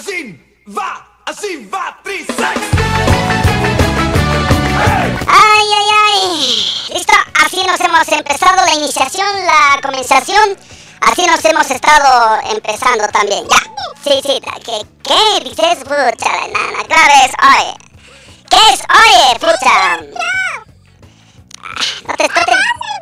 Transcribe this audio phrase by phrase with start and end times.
[0.00, 0.34] Así
[0.66, 2.40] va, así va, trisex.
[5.28, 6.24] Ay, ay, ay.
[6.94, 7.12] Listo,
[7.44, 10.56] así nos hemos empezado la iniciación, la comenzación.
[11.02, 13.46] Así nos hemos estado empezando también.
[13.46, 13.58] Ya.
[14.02, 14.40] Sí, sí.
[14.64, 16.82] ¿Qué, qué dices, pucha, la nana?
[16.88, 17.74] Claro es, oye.
[18.48, 19.98] ¿Qué es, oye, pucha?
[22.08, 22.99] No te, no te...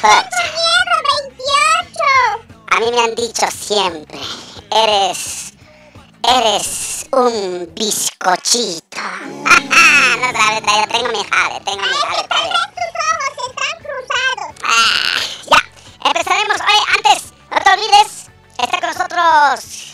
[0.00, 0.28] Pucha.
[2.70, 4.20] A mí me han dicho siempre,
[4.70, 5.54] eres,
[6.22, 8.96] eres un bizcochito.
[9.00, 12.52] no sabes, yo tengo mi jale, tengo mi jale, jale.
[14.64, 16.60] Ah, ya, empezaremos.
[16.60, 19.87] Oye, antes, no te olvides, está con nosotros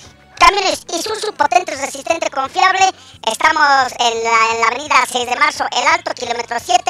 [0.45, 2.85] camiones Isuzu potente, resistente, confiable.
[3.27, 6.83] Estamos en la, en la avenida 6 de marzo, El Alto, kilómetro 7,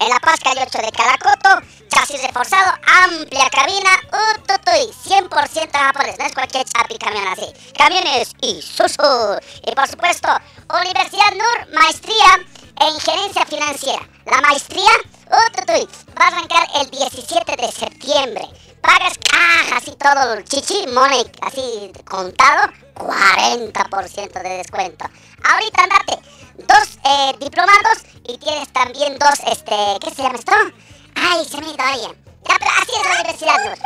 [0.00, 1.62] en La Paz, calle 8 de Calacoto.
[1.88, 2.72] Chasis reforzado,
[3.04, 3.90] amplia cabina,
[4.34, 7.46] ututuy, 100% japonés, no es cualquier chapi camión así.
[7.78, 9.38] Camiones Isuzu.
[9.66, 10.28] Y por supuesto,
[10.68, 12.40] Universidad NUR, maestría
[12.80, 14.00] en gerencia financiera.
[14.26, 14.90] La maestría,
[15.30, 15.88] ututuy,
[16.18, 18.48] va a arrancar el 17 de septiembre.
[18.86, 25.04] Pagas cajas y todo chichi, money, así contado, 40% de descuento.
[25.42, 26.18] Ahorita andate,
[26.56, 30.52] dos eh, diplomados y tienes también dos, este, ¿qué se llama esto?
[31.16, 32.24] Ay, se me ha ido alguien.
[32.48, 33.76] Ya, pero así es la universidad.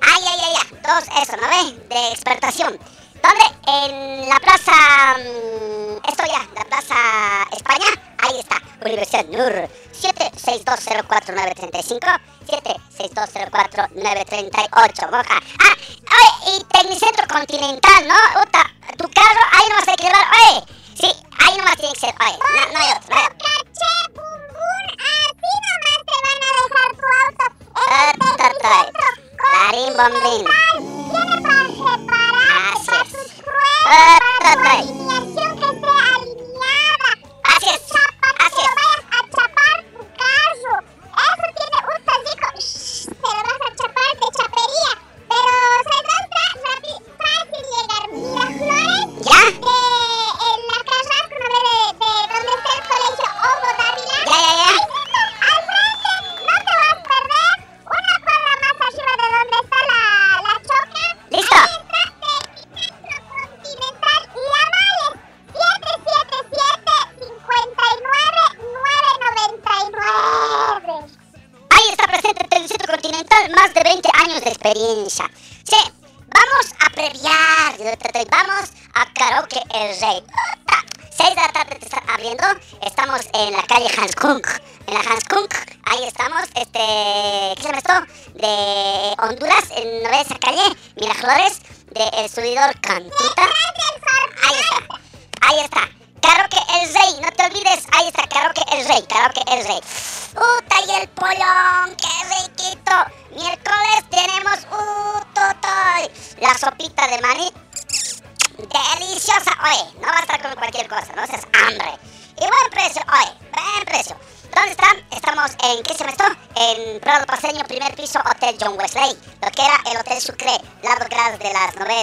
[0.00, 1.94] Ay, ay, ay, ay, dos, eso, ¿no ve?
[1.94, 2.78] De expertación.
[3.22, 3.44] ¿Dónde?
[3.66, 4.72] En la plaza...
[5.18, 6.94] mm, Esto ya, la plaza
[7.52, 7.86] España.
[8.18, 9.68] Ahí está, Universidad NUR.
[10.00, 12.20] 76204-935.
[12.46, 15.10] 76204-938.
[15.10, 15.40] Moja.
[15.60, 15.74] Ah,
[16.16, 18.14] oye, y Tecnicentro Continental, ¿no?
[18.42, 18.62] Uta,
[18.96, 20.26] tu carro, ahí nomás hay que llevar.
[20.32, 20.62] Oye,
[21.00, 22.14] sí, ahí nomás tiene que ser.
[22.20, 23.08] Oye, no, no hay otro.
[23.10, 23.36] No hay otro.
[27.74, 28.86] Ah, ta, ta.
[29.52, 30.44] Larín bombín.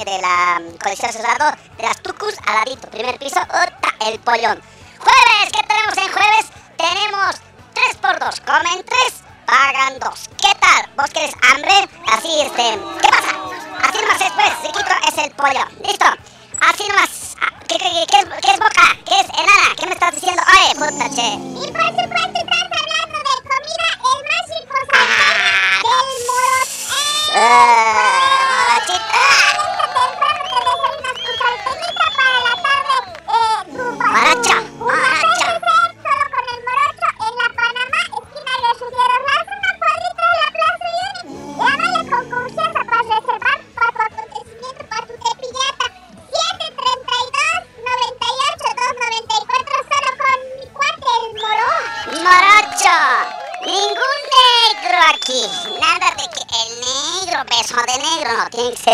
[0.05, 3.95] De la colección cerrado, de las Tucus, al ladito, primer piso, ¡Uta!
[4.07, 4.61] El pollón.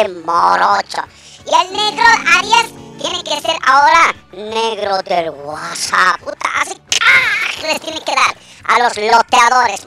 [0.10, 1.04] Morocho.
[1.46, 2.06] Y el negro
[2.38, 2.68] Arias
[3.00, 6.22] tiene que ser ahora negro del WhatsApp.
[6.62, 7.62] Así ¡ah!
[7.64, 8.36] les tiene que dar
[8.66, 9.84] a los loteadores.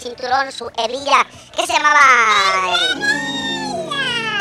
[0.00, 2.00] cinturón, su hebilla, que se llamaba...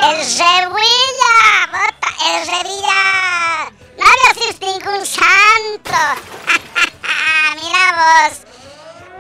[0.02, 1.36] ¡El Revilla!
[1.72, 2.10] ¡Bota!
[2.26, 3.70] ¡El Revilla!
[3.98, 6.00] ¡No naciste ningún santo!
[7.62, 8.40] ¡Mira vos!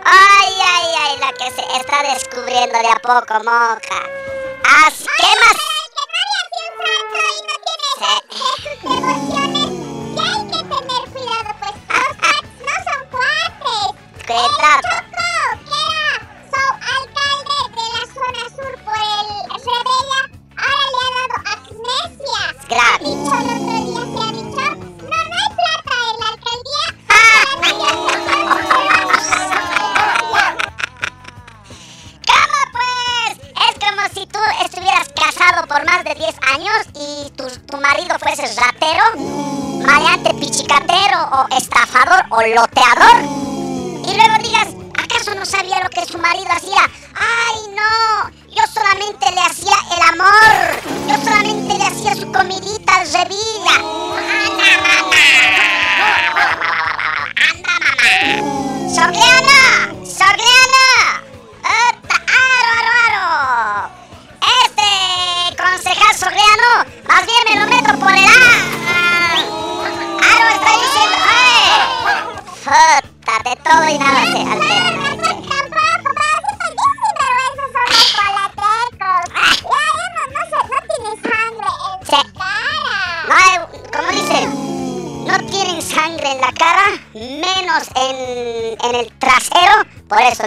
[0.05, 1.17] ¡Ay, ay, ay!
[1.19, 3.99] la que se está descubriendo de a poco, moca.
[4.85, 5.08] Así
[42.39, 42.68] all along.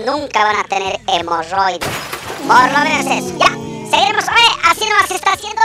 [0.00, 1.88] nunca van a tener hemorroides.
[2.46, 3.04] Por lo menos.
[3.38, 3.48] Ya,
[3.90, 4.24] seguiremos.
[4.24, 5.62] Oye, así nomás se está haciendo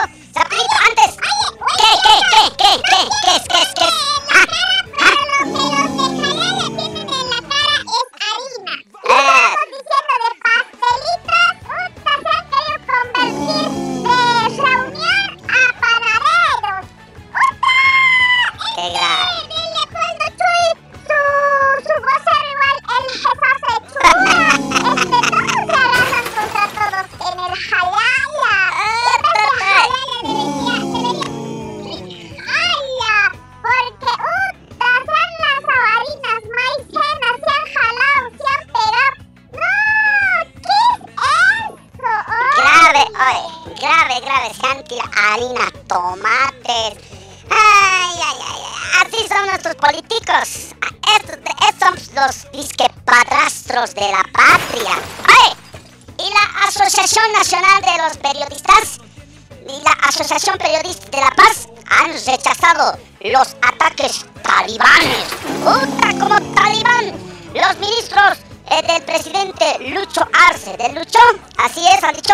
[62.68, 65.26] comenzado los ataques talibanes.
[65.64, 67.14] ¡Puta, como talibán!
[67.54, 68.38] Los ministros
[68.70, 71.20] eh, del presidente Lucho Arce, del Lucho,
[71.58, 72.34] así es, ha dicho,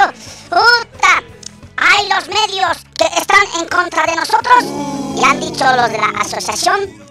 [0.50, 1.24] ¡puta!
[1.78, 4.63] Hay los medios que están en contra de nosotros
[5.16, 7.02] y han dicho los de la asociación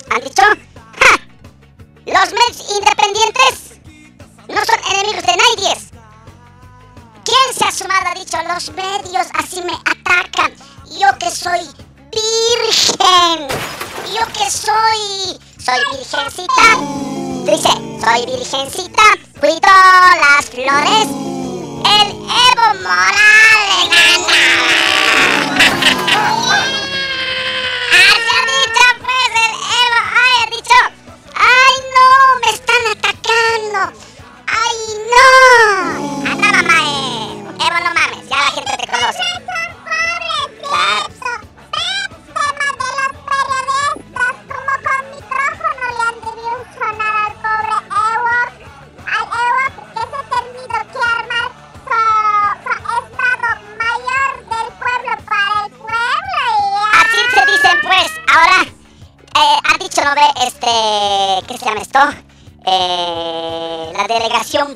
[18.21, 18.92] diligencita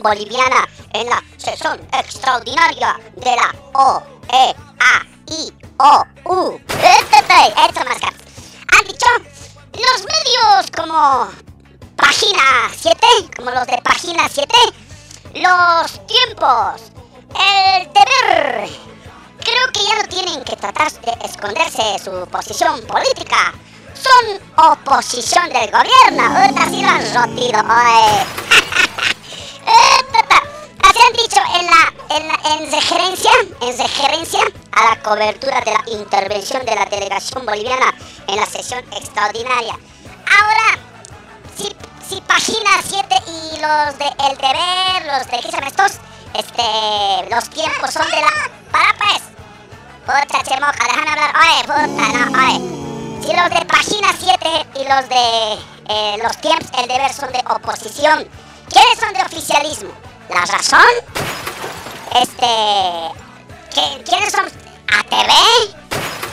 [0.07, 4.55] boliviana en la sesión extraordinaria de la OEAIOU.
[8.73, 9.07] Han dicho
[9.73, 11.29] los medios como
[11.97, 14.55] Página 7, como los de Página 7,
[15.35, 16.93] los tiempos,
[17.35, 18.69] el deber.
[19.41, 23.53] Creo que ya no tienen que tratar de esconderse su posición política
[23.97, 26.37] son oposición del gobierno.
[26.37, 27.59] Ahorita sí lo han rotido,
[31.07, 34.41] Han dicho en la, en, la, en referencia, en referencia
[34.73, 37.95] a la cobertura de la intervención de la delegación boliviana
[38.27, 39.75] en la sesión extraordinaria.
[39.75, 40.79] Ahora,
[41.57, 41.69] si,
[42.09, 45.93] si página 7 y los de El Deber, los de ¿qué estos?
[46.35, 48.51] Este, los tiempos son de la...
[48.73, 49.23] ¡Para pues!
[50.07, 51.35] Puta chemoja, déjame hablar.
[51.37, 53.25] Oye, puta, no, oye.
[53.25, 55.53] Si los de página 7 y los de
[55.89, 58.29] eh, los tiempos, el deber son de oposición,
[58.69, 60.06] ¿quiénes son de oficialismo?
[60.29, 60.81] ¿La razón?
[62.21, 62.47] Este...
[64.05, 64.47] ¿Quiénes son?
[64.47, 65.33] ¿ATV?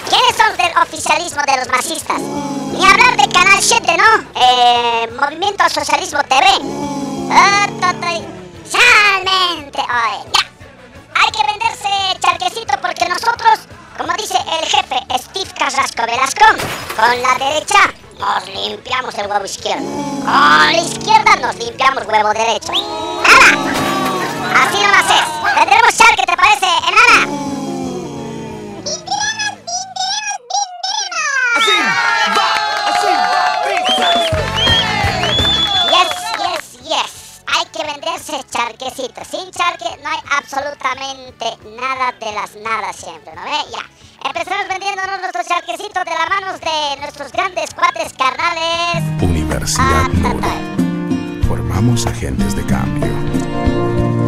[0.10, 2.20] ¿Quiénes son del oficialismo de los masistas?
[2.20, 4.42] Ni hablar de Canal 7, ¿no?
[4.42, 6.46] Eh, Movimiento Socialismo TV.
[8.66, 11.22] Salmente, oye, ya.
[11.22, 13.60] Hay que venderse charquecito porque nosotros,
[13.98, 16.46] como dice el jefe Steve Carrasco Velasco,
[16.96, 17.80] con la derecha
[18.20, 19.86] nos limpiamos el huevo izquierdo.
[19.86, 22.72] Con la izquierda nos limpiamos huevo derecho.
[22.72, 23.84] ¡Nada!
[24.62, 25.56] Así no haces.
[25.56, 27.43] Tendremos charque, ¿te parece, enana?
[38.04, 39.22] Venderse charquecito.
[39.24, 41.46] Sin charque no hay absolutamente
[41.80, 43.52] nada de las nada siempre, ¿no ve?
[43.72, 44.28] Ya.
[44.28, 49.04] Empezamos vendiéndonos nuestros charquecitos de las manos de nuestros grandes cuates carnales.
[49.22, 53.14] Universidad Ah, Formamos agentes de cambio.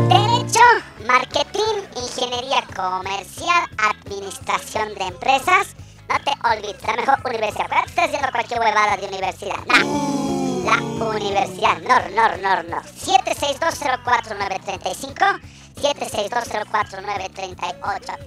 [0.07, 0.63] Derecho,
[1.05, 5.75] marketing, ingeniería comercial, administración de empresas.
[6.07, 7.67] No te olvides, la mejor universidad.
[7.67, 9.65] ¿Para qué estás haciendo cualquier huevada de universidad?
[9.65, 10.44] Nah.
[10.65, 12.83] La Universidad Nor, Nor, Nor, Nor.
[12.83, 15.39] 76204-935.
[15.75, 18.17] 76204-938.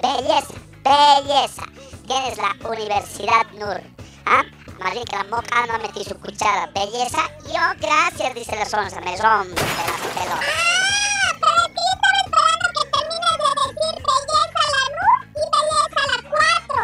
[0.00, 1.62] Belleza, belleza.
[2.06, 3.82] Tienes la Universidad Nur.
[4.26, 4.44] ¿Ah?
[4.78, 6.68] Más bien que la moca no metí su cuchara.
[6.68, 7.28] Belleza.
[7.46, 9.00] Yo, gracias, dice la sonza.
[9.00, 10.46] Me rompe las pelotas.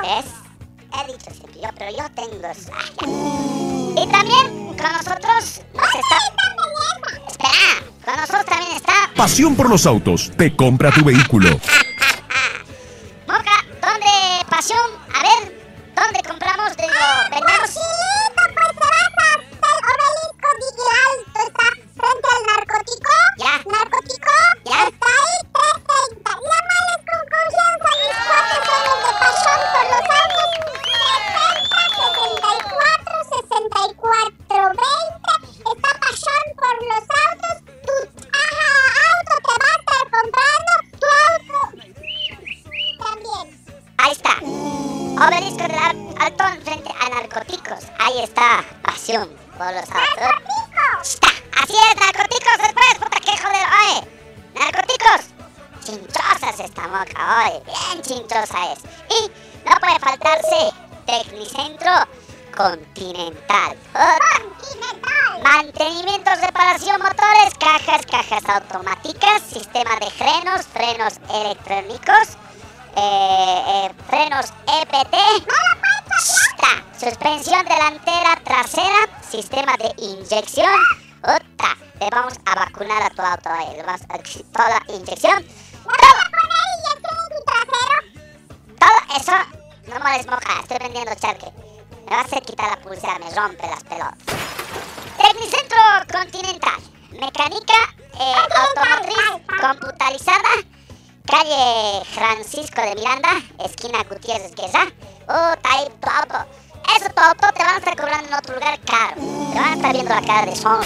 [0.02, 0.26] ¿Ves?
[0.92, 2.48] He dicho siempre yo, pero yo tengo...
[4.04, 4.08] ah.
[4.08, 6.16] Y también con nosotros nos está...
[7.28, 8.92] Espera, con nosotros también está...
[9.16, 10.32] Pasión por los autos.
[10.36, 11.48] Te compra tu vehículo.
[80.34, 80.80] Inyección.
[81.22, 85.44] Uta, le vamos a vacunar a tu auto, eh, le vamos a toda inyección.
[85.84, 86.18] Todo,
[88.80, 89.32] todo eso,
[89.86, 91.46] no me les moja, estoy vendiendo charque.
[92.06, 94.18] Me va a quitar la pulsera, me rompe las pelotas.
[95.18, 95.78] Tecnicentro
[96.12, 97.74] Continental, mecánica
[98.18, 100.50] eh, automotriz computarizada,
[101.26, 103.30] calle Francisco de Miranda,
[103.64, 104.92] esquina Gutiérrez Guerra.
[105.28, 106.46] Oh, ahí todo.
[106.96, 109.14] Eso todo te van a estar cobrando en otro lugar caro.
[109.16, 110.80] Te van a estar viendo la cara de son.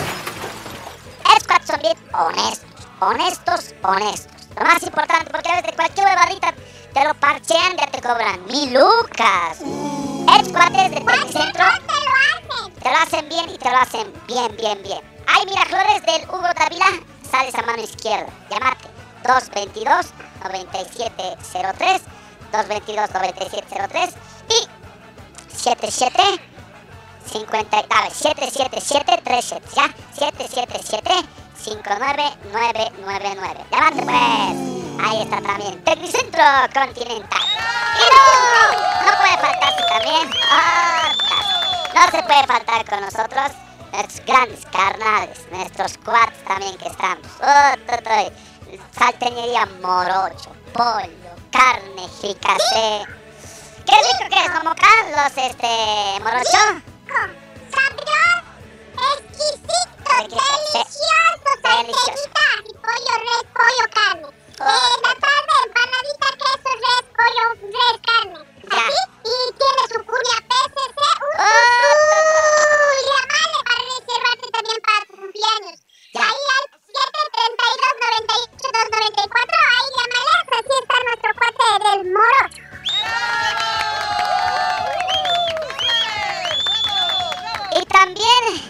[1.36, 4.32] Es cuatro son bien honestos, honestos, honestos.
[4.56, 6.54] Lo más importante, porque a veces cualquier huevadita
[6.94, 9.60] te lo parchean, ya te cobran mil lucas.
[9.60, 11.64] Es cuates de Tecnicentro
[12.82, 14.98] te lo hacen bien y te lo hacen bien, bien, bien.
[15.26, 16.86] Hay Miraflores del Hugo Dávila,
[17.30, 18.26] sales a mano izquierda.
[18.50, 18.88] Llamate
[19.24, 22.00] 222-9703,
[22.52, 24.10] 222-9703
[24.48, 24.66] y
[25.58, 26.22] 77
[27.30, 29.88] 50, a ver, 77737, ¿ya?
[30.14, 31.10] 777
[31.64, 33.64] 59999.
[33.70, 34.56] Llámate pues.
[35.04, 35.82] Ahí está también.
[35.84, 37.42] Tecnicentro Continental.
[37.94, 38.24] Y no,
[39.04, 40.28] no puede faltarse también.
[40.28, 41.16] otras.
[41.94, 43.52] No se puede faltar con nosotros
[43.92, 47.26] nuestros grandes carnales, nuestros cuates también que estamos.
[47.42, 47.74] Oh.
[48.96, 53.04] Salteñería morocho, pollo, carne, fricasé.
[53.88, 56.62] Qué rico que es, como Carlos, este, morocho.
[57.72, 58.44] Sabroso,
[59.16, 62.20] exquisito, delicioso, salteritas
[62.64, 64.28] y pollo, res, pollo, carne.
[64.60, 64.64] Oh.
[64.68, 68.40] Eh, la tarde, empanadita, queso, res, pollo, res, carne.
[68.68, 68.76] Ya.
[68.76, 71.42] Así, y tiene su curia PCC, un Oh.
[72.92, 75.78] y llamale para reservarte también para tu cumpleaños.
[76.12, 76.20] Ya.
[76.28, 82.62] Ahí al 732 98 294, ahí llámales, así está nuestro cuate del morocho.
[87.80, 88.62] Y también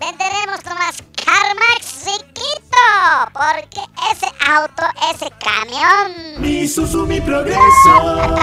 [0.00, 4.82] venderemos más Carmax Riquito, porque ese auto,
[5.14, 7.60] ese camión, Mi Susu, mi progreso.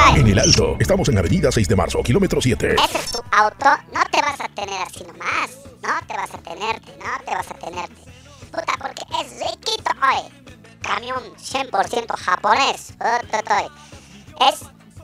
[0.06, 2.76] ay, En el Alto, estamos en Avenida 6 de Marzo, kilómetro 7.
[2.76, 5.52] ese es tu auto, no te vas a tener así nomás,
[5.82, 8.02] no te vas a tenerte, no te vas a tenerte.
[8.52, 10.30] Puta, porque es riquito, oye,
[10.82, 12.94] camión 100% japonés,
[14.40, 14.60] es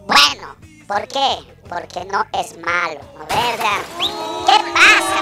[0.08, 0.56] bueno,
[0.88, 1.38] ¿por qué?
[1.70, 3.82] Porque no es malo, ¿no verdad?
[4.46, 5.20] ¿Qué pasa?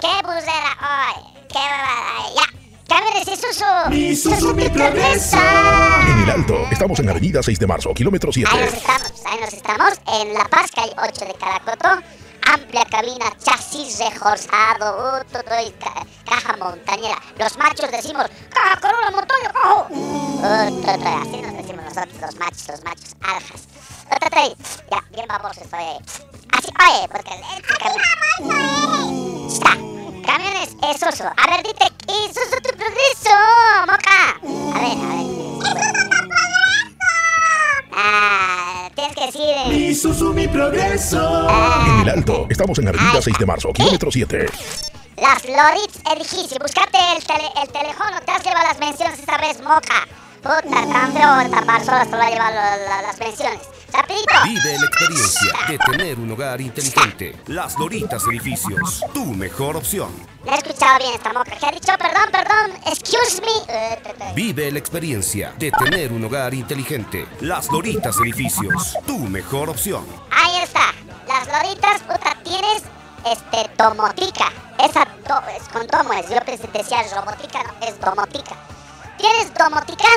[0.00, 1.22] ¡Qué bucera hoy!
[1.48, 2.30] ¡Qué babada!
[2.36, 2.46] ¡Ya!
[2.88, 3.64] ¡Camiones y Susu!
[3.88, 4.64] Mi Susu, mi.
[4.64, 8.76] En el Alto, estamos en Avenida 6 de Marzo, kilómetro Ahí nos 7.
[8.76, 11.88] estamos, ahí nos estamos, en La Paz, calle 8 de Caracoto.
[12.52, 17.16] Amplia cabina, chasis reforzado, uh, todo y ca- caja montañera.
[17.38, 19.86] Los machos decimos, caja Corolla montaña, cajo.
[19.90, 20.40] Uh,
[20.82, 21.59] todo, todo, así nos decimos
[21.94, 23.60] nosotros, los machos, los machos aljas.
[24.06, 24.56] Uh, todo, todo,
[24.90, 25.98] ya, bien baboso estoy ahí.
[26.52, 29.46] Así, oye, porque este camión...
[29.50, 29.70] Está.
[30.26, 31.24] Camiones es Susu.
[31.24, 33.36] A ver, dite, y Susu tu progreso,
[33.86, 34.20] moca.
[34.74, 35.30] A ver, a ver.
[37.92, 39.40] Ah, tienes que decir...
[39.42, 41.48] eh, Mi Susu, mi progreso.
[41.86, 44.46] En el Alto, estamos en Avenida 6 de Marzo, kilómetro 7.
[45.16, 49.60] Las Loritz edificio, buscate el, tele, el teléfono, te has llevado las menciones esta vez,
[49.60, 50.06] moca.
[50.42, 52.52] Tapar solas llevar
[53.02, 53.60] las menciones.
[53.92, 54.32] Rapidito.
[54.44, 57.36] Vive la experiencia de tener un hogar inteligente.
[57.48, 60.10] Las Doritas Edificios, tu mejor opción.
[60.44, 61.50] No he escuchado bien esta moca.
[61.58, 61.92] ¿Qué ha dicho?
[61.98, 62.70] Perdón, perdón.
[62.86, 63.74] Excuse me.
[63.74, 63.98] Eh,
[64.34, 67.26] Vive la experiencia de tener un hogar inteligente.
[67.40, 70.06] Las Doritas Edificios, tu mejor opción.
[70.30, 70.92] Ahí está.
[71.28, 72.82] Las loritas, puta, tienes
[73.26, 74.46] este domotica.
[74.78, 76.30] Esa do- es con domo es.
[76.30, 78.56] Yo pensé decía robotica, no, es domotica.
[79.20, 80.08] ¿Tienes domotica?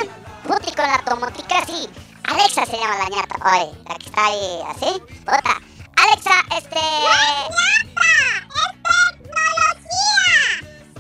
[0.44, 1.90] Puta, y con la domotica sí.
[2.26, 3.36] Alexa se llama la ñata.
[3.52, 5.02] Oye, la que está ahí así.
[5.26, 5.60] Puta.
[5.98, 6.80] Alexa, este.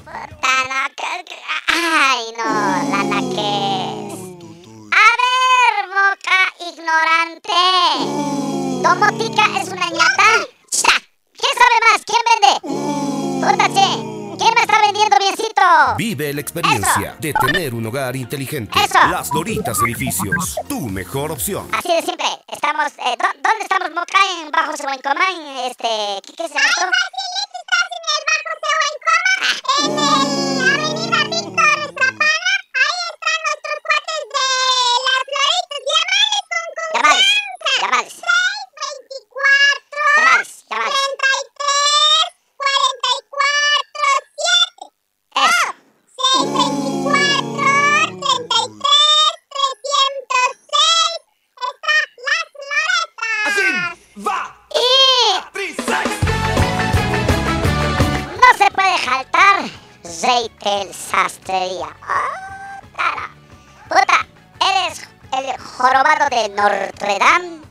[0.06, 0.90] Puta, no.
[0.96, 1.44] que- que-
[1.76, 2.44] Ay, no,
[2.92, 3.50] la la que
[3.90, 4.20] es.
[4.92, 6.40] A ver, moca
[6.70, 7.62] ignorante.
[8.84, 10.28] ¿Domotica es una ñata?
[10.72, 10.94] ¡Cha!
[11.40, 12.00] ¿Quién sabe más?
[12.06, 12.54] ¿Quién vende?
[13.46, 14.23] Puta, che.
[14.44, 15.62] ¿Quién me está vendiendo biencito?
[15.98, 18.78] Vive la experiencia de tener un hogar inteligente.
[18.78, 19.00] Eso.
[19.10, 21.70] Las Doritas Edificios, tu mejor opción.
[21.72, 22.26] Así de simple.
[22.52, 22.88] Estamos...
[22.88, 24.20] eh, ¿dó- ¿Dónde estamos, moca?
[24.42, 25.34] En Bajo Sehuencomán.
[25.70, 25.88] Este...
[26.28, 26.86] ¿Qué, qué es esto?
[29.80, 29.90] En
[30.60, 31.63] el Avenida Víctor
[66.44, 67.62] de Notre Dame.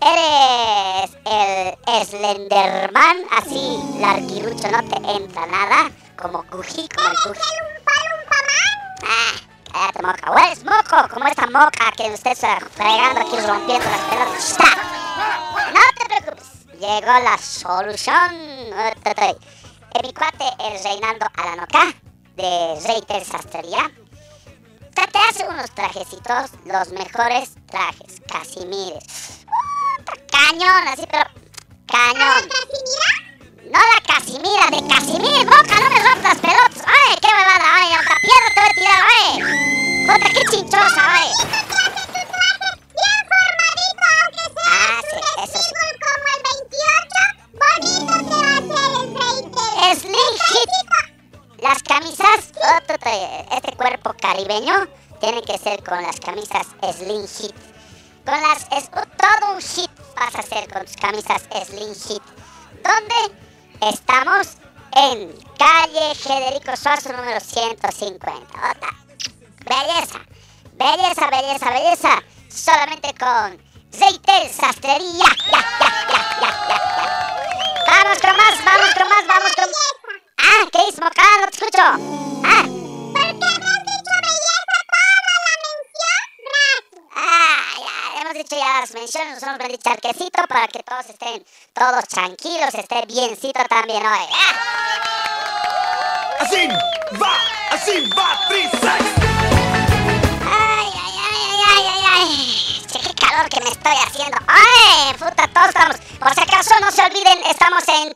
[0.00, 5.90] Eres el Slenderman, así larguirucho, no te entra nada.
[6.16, 7.56] Como Guji, como el Guji.
[9.02, 9.32] Ah,
[9.72, 10.30] cállate moca.
[10.30, 14.56] Hueles moco, como esta moca que usted está fregando aquí rompiendo las pelotas.
[15.74, 18.36] No te preocupes, llegó la solución.
[20.02, 21.94] Mi cuate, el Reinaldo Alanoca,
[22.36, 23.90] de Reiter Sastrería,
[25.04, 29.44] te hace unos trajecitos, los mejores trajes, Casimires.
[29.96, 31.24] Puta, Cañón, así, pero
[31.86, 32.48] cañón.
[33.70, 36.82] No la Casimira, de Casimir, boca, no me rompas pelotas.
[36.86, 39.30] Ay, qué huevada, ay, hasta piedra te voy a tirar, ay.
[40.06, 41.28] Puta, qué chinchosa, ay.
[44.68, 45.74] Ah, sí, eso sí.
[46.04, 49.96] Como el 28, bonito te va a hacer el Reiter.
[50.00, 51.15] Slim Fit.
[51.58, 54.86] Las camisas, otro te- este cuerpo caribeño,
[55.20, 56.66] tiene que ser con las camisas
[56.96, 57.54] Slim Fit.
[58.24, 62.22] Con las, es todo un hit vas a hacer con tus camisas Slim Fit.
[62.82, 63.38] ¿Dónde?
[63.80, 64.48] Estamos
[64.94, 68.54] en calle Federico Suazo número 150.
[68.70, 68.88] Ota.
[69.64, 70.20] Belleza,
[70.74, 72.22] belleza, belleza, belleza.
[72.48, 73.58] Solamente con
[73.92, 75.24] Zeitel Sastrería.
[75.50, 75.60] Ya,
[76.10, 76.82] ya, ya.
[77.86, 81.22] Vamos con más, vamos con más, vamos con Ah, ¿qué es Moca?
[81.40, 81.82] No te escucho.
[81.82, 82.62] Ah.
[82.62, 86.24] ¿Por qué me has dicho belleza toda la mención?
[86.46, 87.06] Gracias.
[87.14, 91.44] Ah, ya, hemos dicho ya las menciones, nos hemos vendido charquecito para que todos estén
[91.72, 94.26] todos tranquilos, esté biencito también hoy.
[94.32, 94.54] Ah.
[96.40, 96.68] Así
[97.20, 97.38] va,
[97.70, 99.04] así va, Trisex.
[100.44, 102.86] Ay, ay, ay, ay, ay, ay, ay.
[102.86, 104.36] Che, qué calor que me estoy haciendo.
[104.46, 105.96] Ay, puta, todos estamos.
[106.18, 108.12] Por si acaso no se olviden, estamos en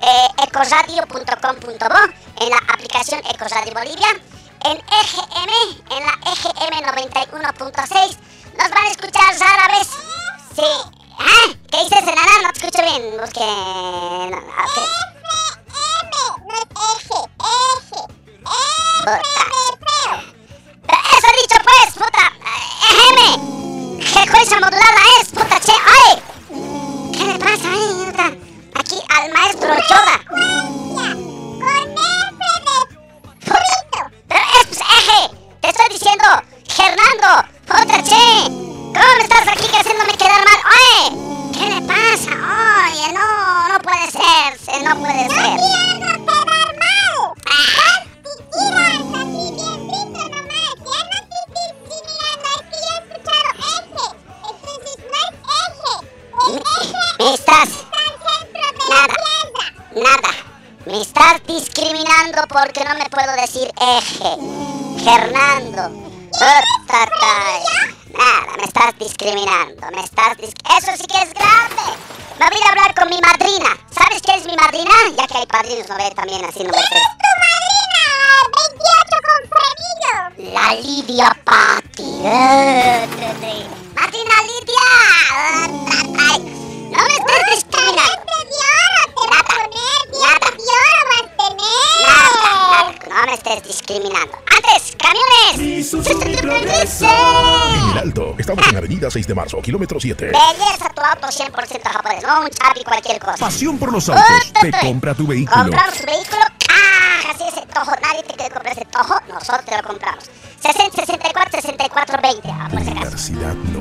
[0.00, 2.00] www.ecoradio.com.bo
[2.40, 4.08] en la aplicación Ecoradio Bolivia,
[4.64, 5.52] en EGM,
[5.90, 8.16] en la EGM 91.6.
[8.58, 9.88] Nos van a escuchar rara vez.
[10.56, 10.70] Sí.
[11.18, 11.46] ¿Ah?
[11.70, 12.42] ¿Qué dices, enana?
[12.42, 13.02] No te escucho bien.
[13.20, 13.40] Busque.
[13.40, 13.46] no.
[16.40, 16.56] FM, no
[17.76, 18.00] eje.
[18.98, 19.20] Puta.
[20.86, 22.24] Pero eso he dicho pues, puta.
[22.90, 23.30] Ejeme.
[24.00, 25.72] ¿Qué cosa modulada es, puta che?
[25.72, 26.22] ¡Ay!
[27.12, 28.26] ¿Qué le pasa ahí, puta?
[29.16, 30.24] Al maestro Yoda.
[30.28, 32.00] Con F
[32.66, 32.76] de
[33.40, 34.10] frito.
[34.28, 35.36] Pero es pues, eje.
[35.60, 36.24] Te estoy diciendo,
[36.68, 37.48] Fernando.
[37.66, 38.44] Puta che.
[38.46, 40.60] ¿Cómo me estás aquí haciéndome quedar mal?
[40.76, 41.02] ¡Oye!
[41.58, 42.30] ¿Qué le pasa?
[42.86, 44.58] Oye, no, no puede ser.
[44.58, 45.56] se- No puede No ser.
[45.58, 47.34] quiero quedar mal.
[47.46, 48.04] Ah,
[57.18, 57.89] estás...
[58.90, 59.14] Nada.
[59.94, 60.30] Nada.
[60.86, 64.36] Me estás discriminando porque no me puedo decir eje.
[65.04, 65.90] Fernando.
[68.12, 69.86] Nada, me estás discriminando.
[69.94, 71.96] Me estás dis- Eso sí que es grave.
[72.38, 73.76] Me voy a hablar con mi madrina.
[73.94, 74.92] ¿Sabes qué es mi madrina?
[75.16, 78.04] Ya que hay padrinos, no ve también así, no me Tu madrina,
[78.56, 80.54] 28 con frenillo.
[80.54, 82.10] La Lidia Patti.
[83.94, 84.88] Madrina Lidia.
[86.90, 87.64] No me estés
[93.08, 94.38] no me estés discriminando.
[94.56, 95.92] ¡Antes, camiones!
[97.92, 100.26] El Alto, estamos en Avenida 6 de Marzo, kilómetro 7.
[100.26, 103.36] Belleza tu auto 100% japonés, no un chapi cualquier cosa.
[103.38, 104.52] Pasión por los autos.
[104.60, 105.62] Te compra tu vehículo.
[105.62, 107.30] Compramos tu vehículo, ¡ah!
[107.30, 110.24] Así ese tojo, nadie te quiere comprar ese tojo, nosotros te lo compramos.
[110.60, 113.00] 60, 64, 64, 20, ah, por si acaso.
[113.00, 113.80] Universidad No.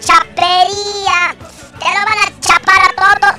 [0.00, 1.34] ¡Chapería!
[1.78, 3.30] Te lo van a chapar a todo.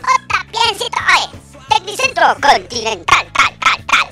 [0.00, 4.08] Otra, biencito, oye, Tecnicentro Continental, tal, tal, tal.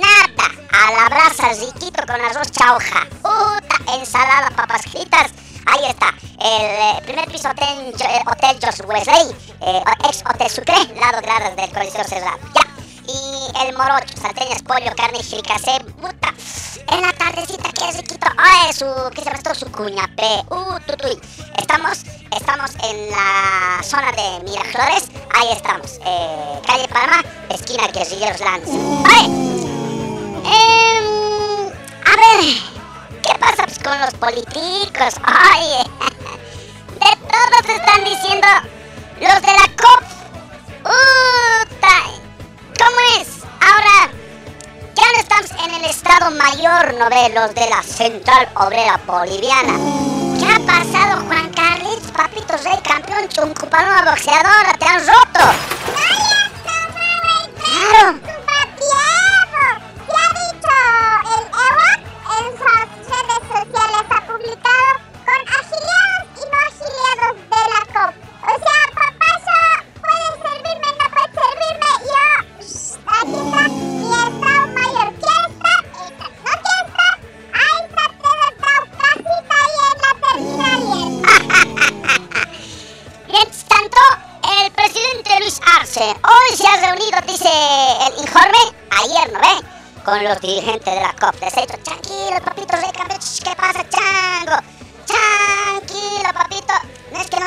[2.61, 3.07] chauja.
[3.21, 5.31] Puta, ensalada, papas fritas.
[5.65, 10.75] Ahí está, el eh, primer piso hotel, eh, hotel Josh Wesley, eh, ex Hotel Sucre,
[10.99, 12.39] lado gradas del Coliseo Cerrado.
[12.55, 12.61] Ya.
[13.07, 16.33] Y el morocho, salteñas, pollo, carne y fricasé, puta.
[16.87, 18.27] En la tardecita, qué riquito.
[18.37, 19.55] Ay, su, ¿qué se llama esto?
[19.55, 20.43] Su cuñapé.
[20.49, 21.19] Uh, tutuy.
[21.57, 22.03] Estamos,
[22.35, 25.09] estamos en la zona de Miraflores.
[25.33, 25.99] Ahí estamos.
[26.05, 28.67] Eh, calle Palma, esquina Guerrilleros Lanz.
[29.09, 29.50] Ay.
[47.11, 49.73] Los de la Central Obrera Boliviana.
[50.39, 51.99] ¿Qué ha pasado, Juan Carlos?
[52.15, 55.30] Papito Rey, campeón, chuncupaloma boxeadora, te han roto.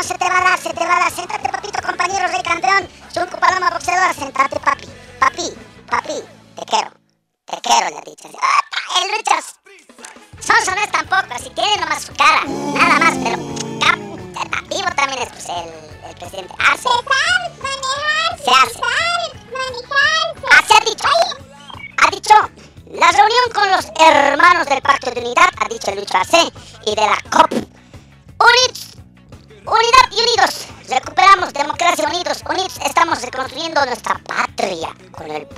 [0.04, 1.12] Se te va a dar, se te va a dar.
[1.12, 2.88] Séntate, papito, compañero, rey, campeón.
[3.12, 4.88] Chunco, paloma, boxeadora, sentate, papi.
[5.18, 5.54] Papi,
[5.90, 6.22] papi,
[6.56, 6.90] te quiero.
[7.46, 8.02] Te quiero, le.
[8.40, 8.60] Ah,
[9.02, 9.56] El Richards.
[10.40, 13.38] Sonso no es tampoco, así tiene nomás su cara, nada más, pero
[14.68, 16.54] vivo también es pues, el, el presidente.
[16.58, 16.88] Hace,
[17.62, 18.80] manejarse, Se hace.
[20.58, 21.08] así ha dicho,
[21.96, 22.34] ha dicho,
[22.90, 26.52] la reunión con los hermanos del Pacto de Unidad, ha dicho Lucho Arce,
[26.84, 27.16] y de la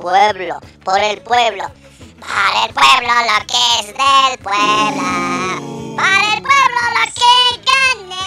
[0.07, 1.65] pueblo, por el pueblo.
[2.21, 5.97] Para el pueblo lo que es del pueblo.
[5.97, 7.33] Para el pueblo lo que
[7.67, 8.23] gane.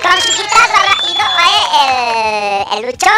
[0.00, 1.12] Con su guitarra y
[1.76, 3.14] eh, el, el Lucho.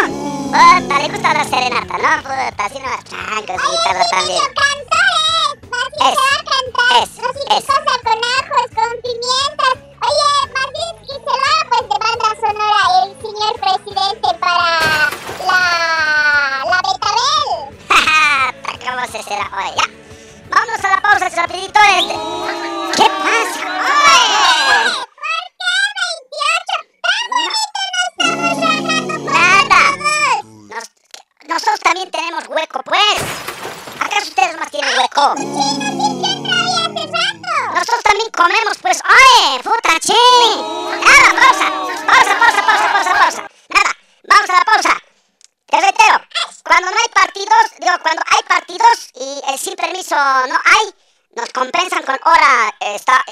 [0.47, 2.23] Puta, le gusta la serenata, ¿no?
[2.23, 4.56] Puta, así no tranca su guitarra también.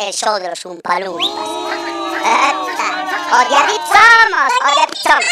[0.04, 1.26] El show de los Umpalumpas.
[3.86, 4.52] Somos,
[5.02, 5.24] somos.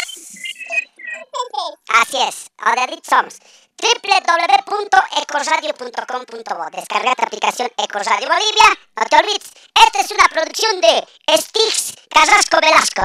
[1.89, 3.37] Así es, odiaditos somos.
[3.77, 8.77] www.ecoradio.com.bo Descarga tu aplicación Ecoradio Bolivia.
[8.95, 9.51] No te olvides,
[9.85, 11.03] esta es una producción de
[11.37, 13.03] Stix Carrasco Velasco.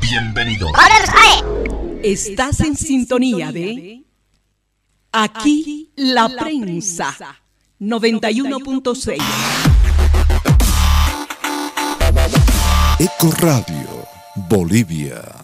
[0.00, 0.68] Bienvenido.
[2.02, 4.04] Estás en sintonía de
[5.12, 7.14] Aquí la prensa
[7.80, 9.22] 91.6.
[12.98, 15.43] Eco Radio, Bolivia.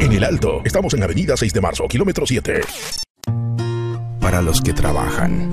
[0.00, 2.60] En el Alto, estamos en Avenida 6 de Marzo, kilómetro 7.
[4.20, 5.50] Para los que trabajan.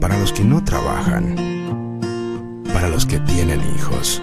[0.00, 1.34] Para los que no trabajan.
[2.72, 4.22] Para los que tienen hijos.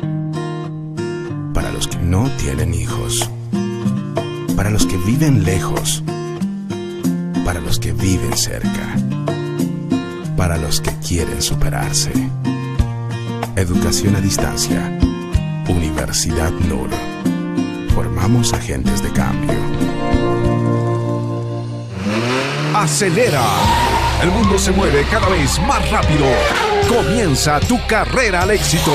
[1.54, 3.30] Para los que no tienen hijos.
[4.56, 6.04] Para los que viven lejos.
[7.44, 8.96] Para los que viven cerca.
[10.38, 12.12] Para los que quieren superarse.
[13.56, 15.00] Educación a distancia.
[15.68, 16.90] Universidad NUR.
[17.94, 19.58] Formamos agentes de cambio.
[22.76, 23.44] Acelera.
[24.22, 26.26] El mundo se mueve cada vez más rápido.
[26.92, 28.92] Comienza tu carrera al éxito.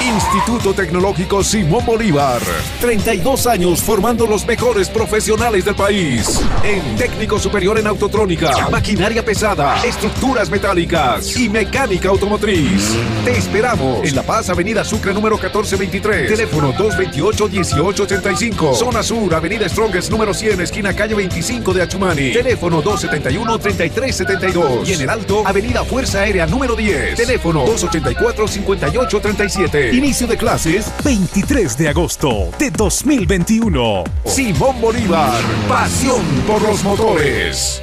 [0.00, 2.40] Instituto Tecnológico Simón Bolívar.
[2.80, 6.40] 32 años formando los mejores profesionales del país.
[6.62, 12.96] En técnico superior en autotrónica, maquinaria pesada, estructuras metálicas y mecánica automotriz.
[13.24, 16.28] Te esperamos en La Paz, Avenida Sucre número 1423.
[16.28, 18.76] Teléfono 228-1885.
[18.76, 22.32] Zona Sur, Avenida Strongest número 100, esquina calle 25 de Achumani.
[22.32, 24.86] Teléfono 271-3372.
[24.86, 27.16] Y en el Alto, Avenida Fuerza Aérea número 10.
[27.16, 29.94] Teléfono 284-5837.
[29.94, 34.04] Inicio de clases 23 de agosto de 2021.
[34.24, 35.40] Simón Bolívar.
[35.68, 37.82] Pasión por los motores.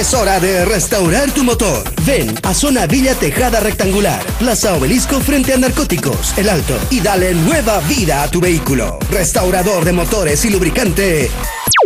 [0.01, 1.83] Es hora de restaurar tu motor.
[2.07, 7.35] Ven a Zona Villa Tejada Rectangular, Plaza Obelisco frente a Narcóticos, El Alto, y dale
[7.35, 8.97] nueva vida a tu vehículo.
[9.11, 11.29] Restaurador de motores y lubricante.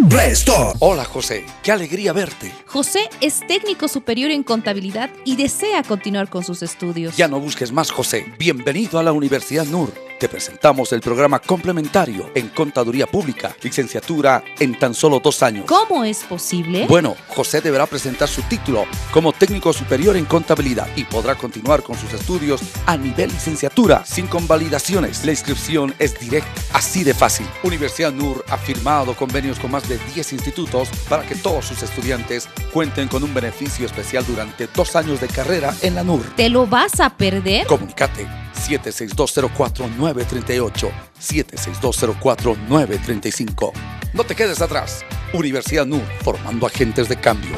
[0.08, 0.78] Restore.
[0.80, 2.54] Hola José, qué alegría verte.
[2.68, 7.18] José es técnico superior en contabilidad y desea continuar con sus estudios.
[7.18, 8.34] Ya no busques más José.
[8.40, 10.05] Bienvenido a la Universidad NUR.
[10.20, 15.66] Te presentamos el programa complementario en Contaduría Pública, licenciatura en tan solo dos años.
[15.68, 16.86] ¿Cómo es posible?
[16.88, 21.98] Bueno, José deberá presentar su título como técnico superior en contabilidad y podrá continuar con
[21.98, 25.26] sus estudios a nivel licenciatura sin convalidaciones.
[25.26, 27.48] La inscripción es directa, así de fácil.
[27.64, 32.48] Universidad NUR ha firmado convenios con más de 10 institutos para que todos sus estudiantes
[32.72, 36.24] cuenten con un beneficio especial durante dos años de carrera en la NUR.
[36.38, 37.68] ¿Te lo vas a perder?
[37.68, 40.90] Comunicate 76204-938,
[41.20, 43.74] 76204-935.
[44.14, 45.04] No te quedes atrás.
[45.34, 47.58] Universidad NUR, formando agentes de cambio.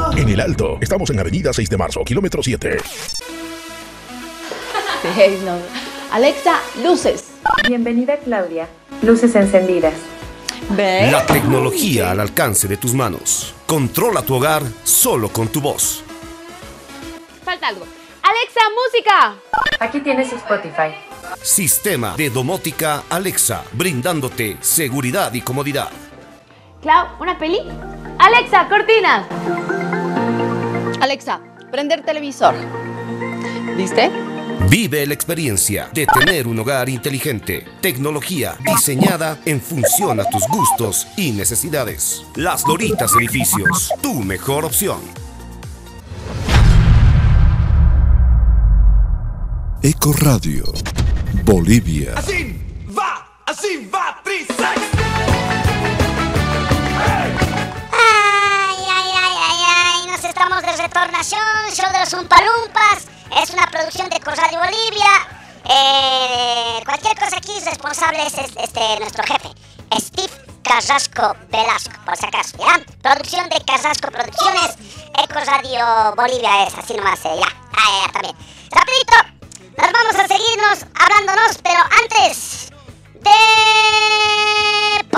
[0.17, 2.77] En el Alto, estamos en Avenida 6 de Marzo, kilómetro 7.
[6.11, 7.25] Alexa, luces.
[7.67, 8.67] Bienvenida Claudia.
[9.01, 9.93] Luces encendidas.
[10.69, 11.11] ¿Ves?
[11.11, 13.53] La tecnología al alcance de tus manos.
[13.65, 16.03] Controla tu hogar solo con tu voz.
[17.43, 17.85] Falta algo.
[18.21, 19.35] Alexa, música.
[19.79, 20.93] Aquí tienes Spotify.
[21.41, 25.89] Sistema de domótica Alexa, brindándote seguridad y comodidad.
[26.81, 27.59] Clau, ¿una peli?
[28.19, 29.25] Alexa, cortinas.
[31.01, 32.53] Alexa, prender televisor.
[33.75, 34.11] ¿Viste?
[34.69, 37.65] Vive la experiencia de tener un hogar inteligente.
[37.81, 42.23] Tecnología diseñada en función a tus gustos y necesidades.
[42.35, 45.01] Las Doritas Edificios, tu mejor opción.
[49.81, 50.65] Eco Radio,
[51.43, 52.13] Bolivia.
[52.15, 52.55] Así
[52.95, 55.10] va, así va, 36.
[61.23, 63.05] Show de los Umpalumpas,
[63.41, 65.27] es una producción de Corradio Bolivia.
[65.69, 69.49] Eh, cualquier cosa aquí responsable es es- este, nuestro jefe,
[69.99, 70.31] Steve
[70.63, 72.79] Carrasco Velasco, por si acaso, ¿ya?
[73.01, 74.75] Producción de Carrasco Producciones,
[75.23, 77.47] Eco Radio Bolivia es así nomás, eh, ya,
[77.77, 78.35] ah, ya, también.
[78.71, 79.15] Rapidito,
[79.77, 82.69] nos vamos a seguirnos hablándonos, pero antes,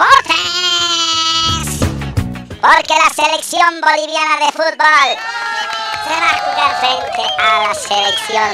[0.04, 1.80] deportes.
[2.62, 5.18] Porque la selección boliviana de fútbol
[6.04, 8.51] se va a jugar frente a la selección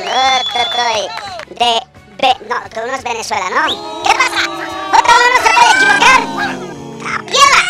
[1.50, 1.82] de...
[2.22, 4.04] Ve- no, que uno Venezuela, ¿no?
[4.04, 4.42] ¿Qué pasa?
[4.50, 6.20] ¿Otra uno no se puede equivocar?
[7.02, 7.62] ¡La piedra!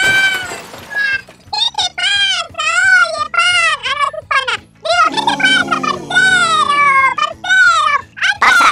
[8.39, 8.71] Barça,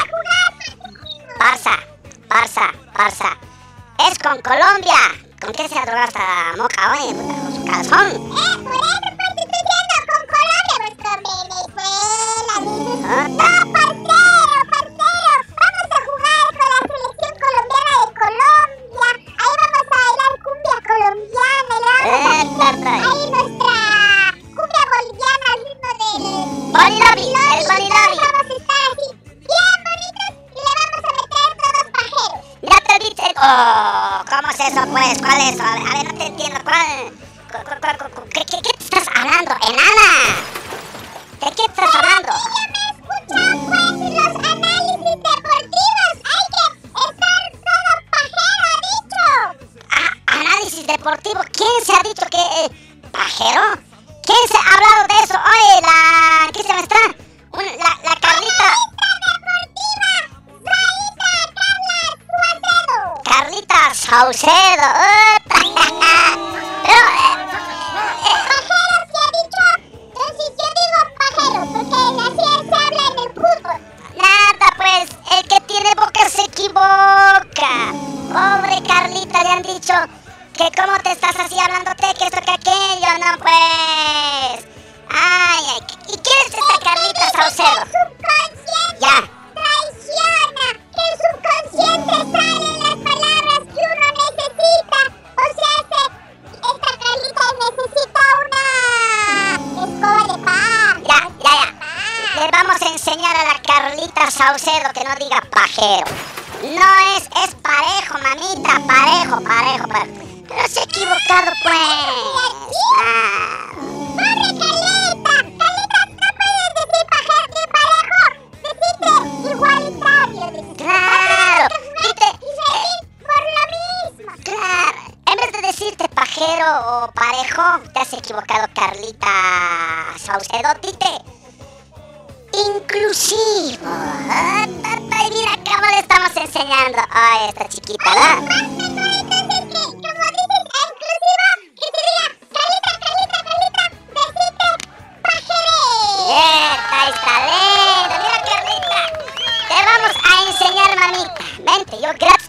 [1.39, 1.75] Barça,
[2.29, 3.37] Barça, Barça.
[4.09, 4.99] Es con Colombia.
[5.39, 7.13] ¿Con qué se ha drogado esta moca hoy?
[7.13, 8.31] Con su calzón.
[12.57, 14.01] No, partero,
[14.71, 15.05] partero.
[15.61, 19.11] Vamos a jugar con la selección colombiana de Colombia.
[19.37, 21.75] Ahí vamos a bailar cumbia colombiana.
[21.97, 22.49] Y eh,
[22.89, 23.75] ahí nuestra
[24.57, 26.23] cumbia boliviana al ritmo del...
[26.73, 28.17] Bolilabi, el bolilabi.
[28.25, 32.41] Vamos a estar bien bonitos, y le vamos a meter todos pajeros.
[32.63, 33.27] Ya te dije...
[33.37, 35.15] Oh, ¿cómo es eso, pues?
[35.19, 35.59] ¿Cuál es?
[35.59, 36.59] A ver, no te entiendo.
[36.63, 37.16] ¿Cuál?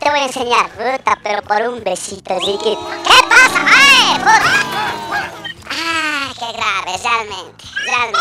[0.09, 2.71] te voy a enseñar, puta, pero por un besito así que...
[3.05, 4.19] ¿Qué pasa, mae?
[4.21, 4.53] ¡Puta!
[5.71, 7.65] ¡Ah, qué grave, realmente!
[7.85, 8.19] ¡Realmente!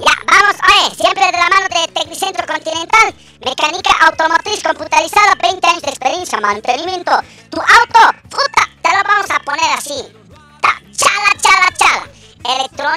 [0.00, 0.56] Ya, vamos,
[0.94, 7.12] siempre de la mano de Tecnicentro Continental, mecánica automotriz computarizada, 20 años de experiencia, mantenimiento,
[7.48, 10.21] tu auto, puta, te lo vamos a poner así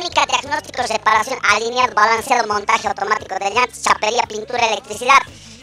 [0.05, 5.19] electrónica, diagnóstico, reparación, alineado, balanceo, montaje automático de llantas, chapería, pintura, electricidad.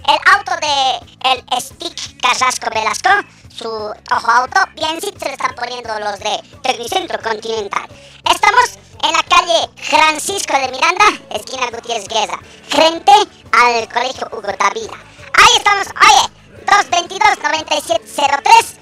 [0.08, 3.10] El auto de el Stick Carrasco Velasco,
[3.54, 7.86] su ojo auto, bien sí se le están poniendo los de Tecnicentro Continental.
[8.28, 13.12] Estamos en la calle Francisco de Miranda, esquina Gutiérrez Guerra, frente
[13.52, 14.98] al Colegio Hugo Tavira.
[15.34, 16.28] Ahí estamos, oye,
[16.66, 18.81] 222-9703.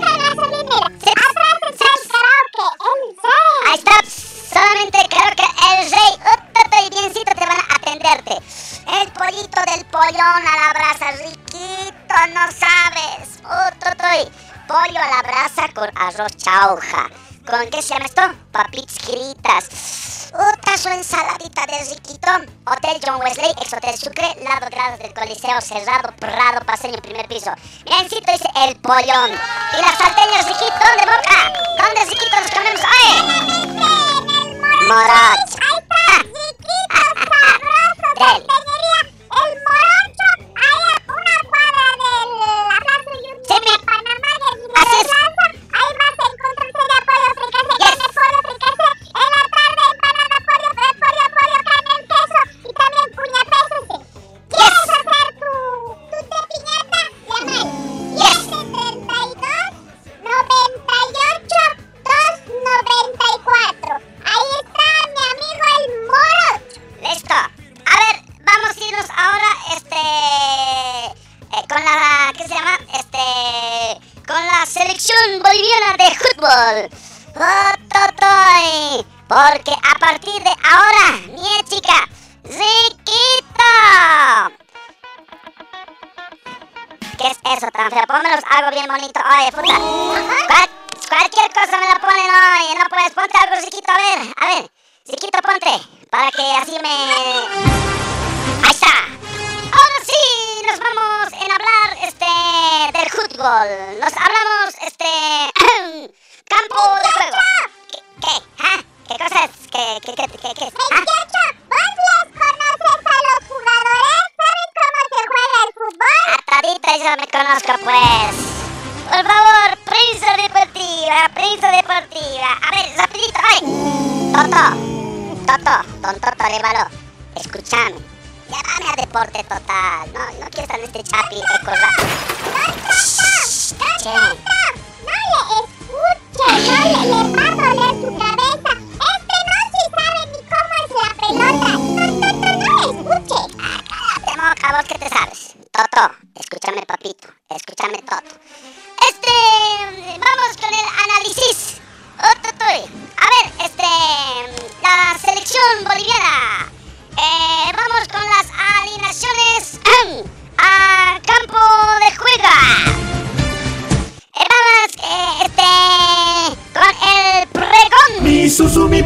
[3.71, 4.03] Ahí está.
[4.53, 8.37] Solamente creo que el rey Upepe y biencito te van a atenderte.
[8.99, 13.39] El pollito del pollón a la brasa, riquito, no sabes.
[13.39, 14.29] Utotoy.
[14.67, 17.09] Pollo a la brasa con arroz chauja
[17.51, 18.21] con, ¿qué se llama esto?
[18.53, 20.31] Papitas queritas.
[20.33, 22.31] Otra su ensaladita de riquito.
[22.65, 27.51] Hotel John Wesley, ex Hotel Sucre, lado grados del Coliseo Cerrado, Prado, Paseño, primer piso.
[27.85, 29.31] Mirancito dice el pollón.
[29.31, 31.51] Y las salteñas, riquito, ¿dónde boca?
[31.77, 32.81] ¿Dónde riquito nos comemos?
[32.93, 33.19] ¡Oye!
[34.39, 35.39] En el Morat.
[36.07, 36.95] ¡Ay, riquito,
[38.47, 38.80] sabroso!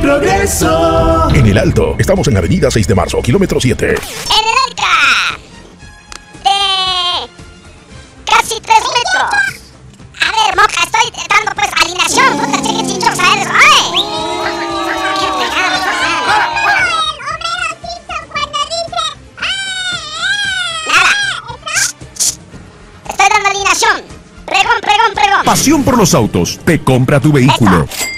[0.01, 1.29] Progreso.
[1.33, 3.87] En el Alto, estamos en Avenida 6 de Marzo, kilómetro 7.
[3.87, 3.99] En el
[4.67, 5.39] arca.
[6.43, 7.29] De.
[8.25, 9.31] Casi 3 metros.
[10.21, 12.37] A ver, Moca, estoy dando pues alineación.
[12.37, 13.47] Puta, cheque chinchón, ¿sabes?
[13.47, 14.03] ¡Ay!
[15.19, 15.75] ¡Qué pegado,
[23.09, 24.01] Estoy dando alineación.
[24.45, 25.45] Pregón, pregón, pregón.
[25.45, 26.59] Pasión por los autos.
[26.65, 27.87] Te compra tu vehículo.
[27.87, 28.14] De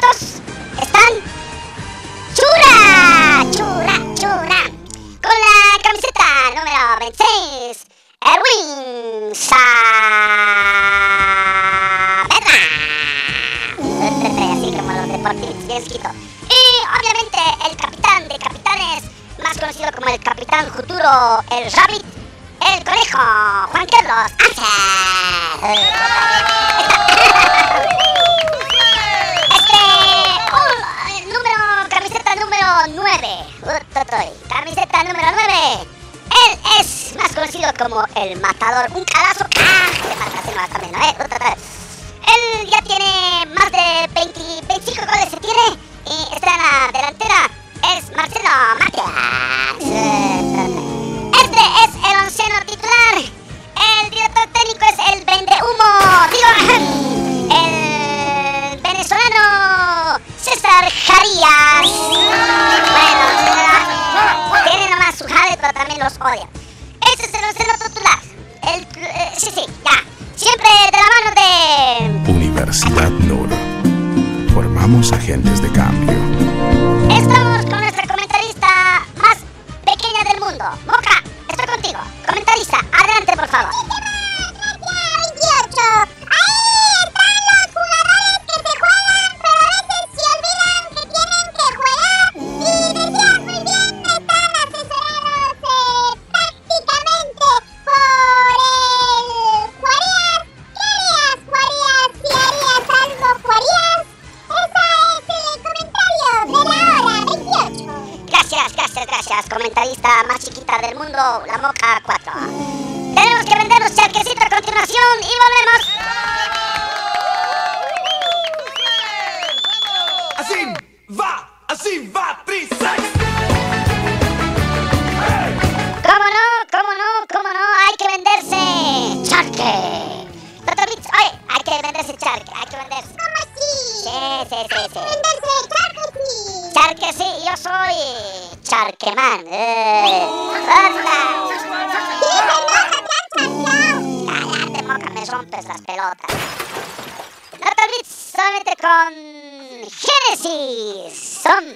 [0.00, 1.12] Están
[2.34, 4.60] Chura, Chura, Chura.
[5.20, 6.24] Con la camiseta
[6.56, 7.84] número 26,
[8.24, 9.60] Erwin Saavedra.
[14.52, 16.08] Así como los deportistas, bien escrito.
[16.48, 16.62] Y
[16.98, 17.38] obviamente
[17.68, 19.04] el capitán de capitanes,
[19.42, 22.04] más conocido como el capitán futuro, el Rabbit,
[22.66, 23.18] el conejo,
[23.70, 24.62] Juan Carlos Este,
[30.52, 30.76] un,
[31.16, 33.28] el número, camiseta número 9.
[33.62, 35.86] Utotoy, Camiseta número 9.
[36.30, 38.90] Él es más conocido como el matador.
[38.94, 39.44] Un calazo.
[39.58, 39.90] ¡Ah!
[41.02, 41.14] ¿Eh?
[42.26, 47.50] Él ya tiene más de 20, 25 goles se tiene y está en la delantera.
[47.96, 49.10] Es Marcelo Matias.
[51.32, 53.16] Este es el onceno titular.
[53.16, 55.90] El director técnico es el vende humo.
[57.50, 59.69] El venezolano
[60.70, 61.90] César Jarías.
[62.92, 63.24] Bueno,
[64.64, 66.48] tiene nomás su jale, pero también los odia.
[67.12, 68.18] Este es el onceno titular.
[68.62, 70.04] El, eh, sí, sí, ya.
[70.36, 73.48] Siempre de la mano de Universidad NUR.
[74.54, 76.16] Formamos agentes de cambio.
[77.10, 78.68] Estamos con nuestra comentarista
[79.16, 79.38] más
[79.84, 80.64] pequeña del mundo.
[80.86, 81.98] Moca, estoy contigo.
[82.28, 84.09] Comentarista, adelante por favor.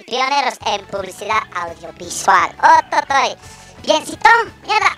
[0.03, 2.55] Pioneros en publicidad audiovisual.
[2.61, 3.35] Oh, totoy.
[3.83, 4.29] Biencito,
[4.63, 4.97] mierda.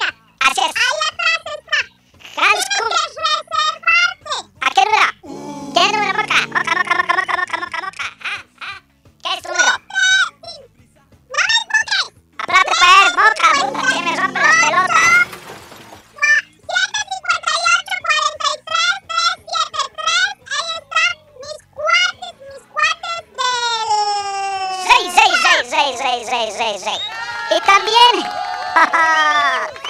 [27.54, 28.30] Y también...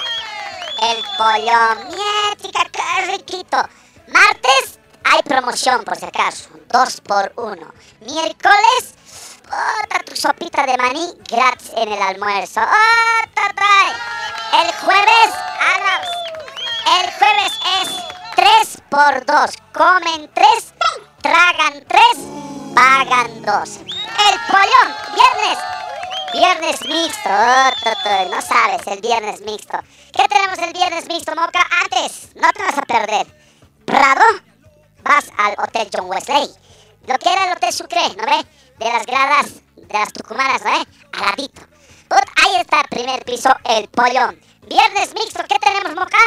[0.81, 1.59] El pollo.
[1.87, 3.57] Mierda, qué riquito.
[4.07, 6.49] Martes hay promoción, por si acaso.
[6.69, 7.73] Dos por uno.
[8.01, 8.95] Miércoles...
[9.45, 12.61] Otra tu sopita de maní gratis en el almuerzo.
[12.61, 13.93] Otra trae.
[14.63, 15.33] El jueves...
[15.59, 16.07] Alas.
[16.85, 17.89] El jueves es
[18.35, 19.51] 3 por 2.
[19.73, 20.73] Comen 3,
[21.21, 22.03] tragan 3,
[22.75, 23.69] pagan 2.
[23.77, 25.82] El pollón, viernes.
[26.33, 27.29] Viernes mixto.
[27.29, 29.77] Oh, no sabes, el viernes mixto.
[30.11, 31.61] ¿Qué tenemos el viernes mixto, Moca?
[31.83, 33.27] Antes, no te vas a perder.
[33.85, 34.25] Prado,
[35.03, 36.49] vas al Hotel John Wesley.
[37.05, 38.45] Lo que era el Hotel Sucre, ¿no ve?
[38.79, 40.87] De las gradas de las tucumanas, ¿no ve?
[41.13, 41.61] Al ladito.
[42.09, 44.41] Put, ahí está el primer piso, el pollón.
[44.67, 46.17] Viernes mixto, ¿qué tenemos, Moca?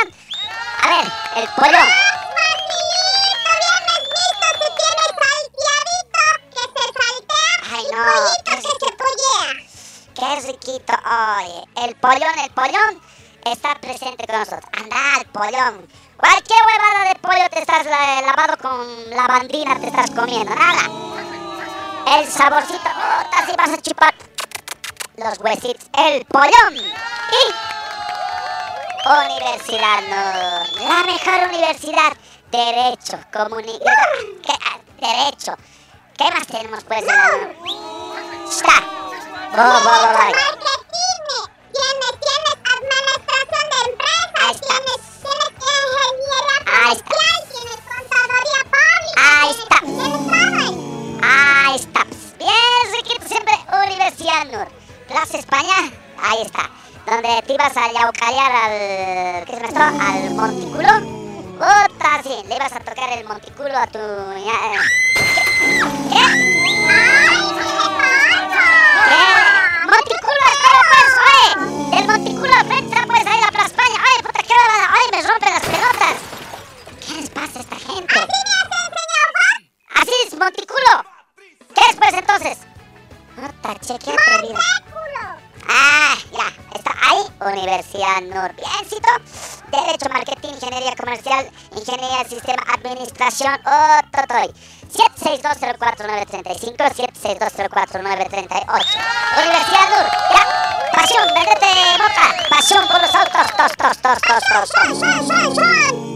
[0.82, 1.88] A ver, el pollón.
[7.72, 8.56] Ay, no.
[10.18, 10.92] Qué riquito,
[11.38, 11.64] oye.
[11.86, 13.00] El pollón, el pollón
[13.44, 14.64] está presente con nosotros.
[14.72, 15.86] Anda, el pollón.
[16.16, 20.54] Cualquier huevada de pollo te estás la- lavado con lavandina, te estás comiendo.
[20.54, 20.88] Nada.
[22.18, 24.14] El saborcito, puta, así vas a chupar
[25.16, 25.86] los huesitos.
[25.92, 26.76] El pollón.
[26.76, 27.52] Y
[29.08, 30.88] Universidad no.
[30.88, 32.12] La mejor universidad.
[32.50, 33.78] Derecho, comunidad.
[34.42, 34.52] ¿Qué?
[34.64, 35.54] Ah, Derecho.
[36.16, 37.30] ¿Qué más tenemos pues la...
[39.56, 39.64] Está.
[39.64, 40.28] Bo, bo, bo, bo.
[41.72, 45.50] Tienes, tienes administración de empresas, tienes, tienes
[45.96, 47.14] ingeniería está.
[47.16, 49.16] comercial, tienes contaduría pública.
[49.40, 49.78] Ahí está.
[49.80, 50.72] Tienes todo ahí.
[51.22, 52.02] Ahí está.
[52.38, 53.54] Bien, riquito, siempre
[53.86, 54.68] Universidad Nur.
[55.08, 55.78] Plaza España,
[56.22, 56.70] ahí está.
[57.06, 59.44] Donde te ibas a yaucalear al.
[59.46, 59.80] ¿Qué es esto?
[59.80, 60.88] Al montículo.
[61.56, 63.98] Puta, sí, le ibas a tocar el montículo a tu.
[63.98, 64.58] ya,
[65.14, 65.24] ¿Qué?
[66.10, 66.24] ¿Qué?
[69.06, 69.24] ¿Qué?
[69.86, 70.80] Montículo, espera
[71.54, 73.94] Del montículo al frente pues ahí la Plaza España.
[73.98, 74.88] Ay, puta, qué babada.
[74.92, 76.16] Ay, me rompen las pelotas.
[77.06, 78.20] ¿Qué les pasa a esta gente?
[79.94, 81.04] Así es, montículo.
[81.74, 82.58] ¿Qué es pues entonces?
[83.36, 84.58] Puta, che, qué atrevida.
[85.68, 87.22] Ah, ya, está ahí,
[87.52, 88.54] Universidad Nur.
[88.54, 89.08] Biencito.
[89.70, 94.52] Derecho, Marketing, Ingeniería Comercial, Ingeniería del Sistema, Administración, oh, Totoy.
[94.92, 98.86] 76204-935, 76204-938.
[99.42, 100.06] Universidad Nur.
[101.06, 101.66] Pasión, vendete,
[101.98, 102.48] moca.
[102.50, 106.15] Pasión por los autos, tos, tos, tos, tos, tos, tos,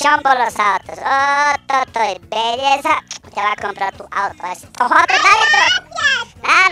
[0.00, 0.98] por los autos.
[1.04, 3.02] Oh, Toto, y belleza.
[3.34, 4.46] Te va a comprar tu auto.
[4.50, 5.92] Es- Ojo, dale, tú.
[6.42, 6.68] Ah,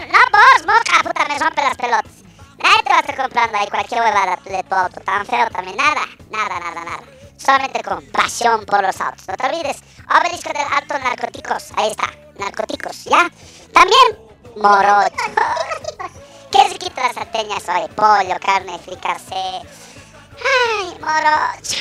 [0.67, 2.13] moca, puta, me rompe las pelotas.
[2.57, 5.01] Nadie te va a estar comprando ahí cualquier huevada de tu auto.
[5.03, 5.77] Tan feo también.
[5.77, 7.03] Nada, nada, nada, nada.
[7.37, 9.29] Solamente con pasión por los autos.
[9.29, 9.77] No te olvides.
[10.19, 11.65] Obelisco del Alto Narcóticos.
[11.77, 12.11] Ahí está.
[12.39, 13.31] Narcóticos, ¿ya?
[13.73, 14.19] También
[14.57, 15.15] morocho.
[16.51, 17.87] ¿Qué se quita las salteñas hoy?
[17.95, 19.35] Pollo, carne, fricarse.
[19.35, 21.78] Ay, morocho.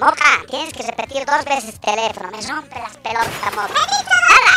[0.00, 0.40] Moca.
[0.48, 2.30] Tienes que repetir dos veces el teléfono.
[2.30, 3.74] Me rompe las pelotas, Moca.
[4.30, 4.52] Nada.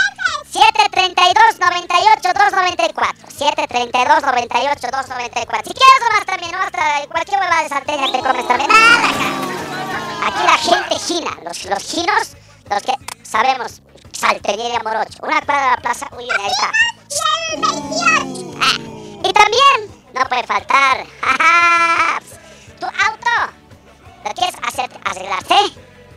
[0.49, 7.69] 732 98 294 732 98 294 Si quieres nomás también, no hasta cualquier huevada de
[7.69, 8.69] salteña te comes también.
[8.69, 10.27] Nada, acá.
[10.27, 11.31] Aquí la gente gina.
[11.43, 12.37] Los, los ginos,
[12.69, 13.81] los que sabemos
[14.13, 15.19] salteñería morocho.
[15.23, 16.71] Una cuadra de la plaza, uy, ahí está.
[18.61, 18.77] Ah,
[19.23, 21.05] y también, no puede faltar,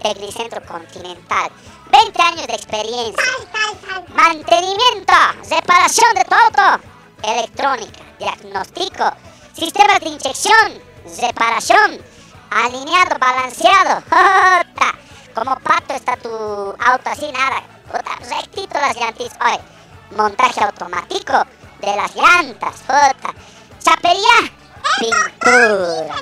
[0.06, 1.50] Tecnicentro Continental.
[1.90, 3.24] 20 años de experiencia.
[4.14, 5.14] Mantenimiento,
[5.50, 6.84] reparación de tu auto.
[7.24, 9.04] Electrónica, diagnóstico,
[9.52, 10.80] sistemas de inyección,
[11.20, 12.00] reparación,
[12.50, 14.02] alineado, balanceado.
[15.34, 17.64] Como pato está tu auto así, nada.
[18.30, 19.32] Rectito las llantas.
[19.44, 19.60] Oye,
[20.16, 21.32] montaje automático
[21.80, 22.76] de las llantas.
[22.86, 23.34] Jota.
[23.80, 24.52] Chapería,
[25.00, 26.14] pintura.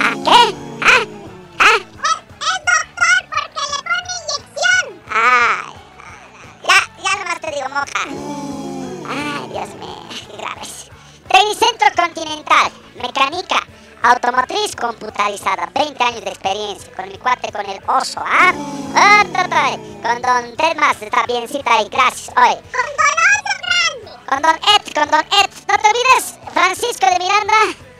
[0.00, 0.54] ¿Ah, qué?
[0.82, 1.23] ¿Ah?
[5.16, 5.72] Ay,
[6.66, 8.02] ya, ya nomás te digo, moca.
[9.08, 10.90] Ay, Dios mío, graves.
[11.28, 13.60] Tecnicentro Continental, mecánica,
[14.02, 18.52] automotriz computarizada, 20 años de experiencia, con mi cuate, con el oso, ¿ah?
[18.96, 19.24] Ah,
[20.02, 22.56] Con don Telmas, está biencita y gracias, hoy.
[24.28, 27.54] Con don Ed, con don Ed, no te olvides, Francisco de Miranda,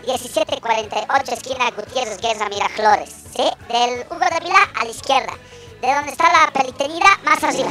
[0.04, 3.48] 1748, esquina Gutiérrez Guerra Miraflores, ¿sí?
[3.68, 5.32] Del Hugo de Vila a la izquierda,
[5.84, 7.68] de donde está la pelitería, más arriba.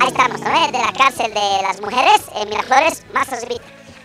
[0.00, 0.50] Ahí estamos, ¿no?
[0.50, 0.72] ves?
[0.72, 3.62] De la cárcel de las mujeres, en Miraflores, más arriba.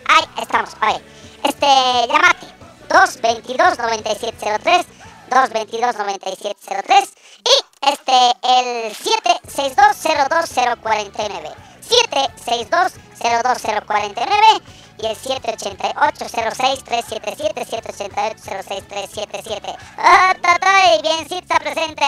[0.08, 1.02] Ahí estamos, oye.
[1.42, 1.66] Este,
[2.06, 2.46] llámate,
[2.88, 4.86] 222-9703,
[5.30, 7.08] 222-9703,
[7.44, 7.50] y
[7.90, 11.54] este, el 762-02049,
[11.88, 14.62] 762-02049,
[15.02, 19.76] y el 788-06-377, 788-06-377.
[19.98, 21.00] ¡Oh, Totoy!
[21.02, 22.04] ¡Biencita presente!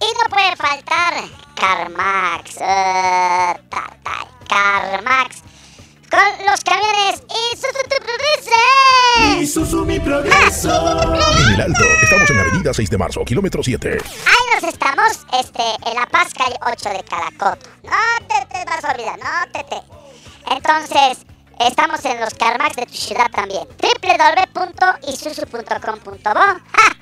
[0.00, 1.14] Y no puede faltar
[1.64, 2.60] Carmax.
[2.60, 5.42] eh, ta, ta, Carmax.
[6.10, 7.66] Con los camiones y su
[9.40, 10.68] Isuzu mi progreso.
[11.38, 13.92] En el Alto, estamos en Avenida 6 de Marzo, kilómetro 7.
[13.92, 17.66] Ahí nos estamos, este, en La Paz, calle 8 de Caracoto.
[17.82, 17.90] No
[18.28, 19.80] te, te vas a olvidar, no te te.
[20.54, 21.24] Entonces,
[21.60, 23.66] estamos en los Carmax de tu ciudad también.
[23.80, 26.93] www.isuzu.com.bo ¡Ja!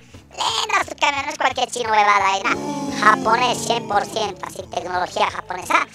[1.11, 2.57] No es cualquier chino huevada ahí, nada.
[3.03, 5.87] Japonés 100%, así, tecnología japonesa.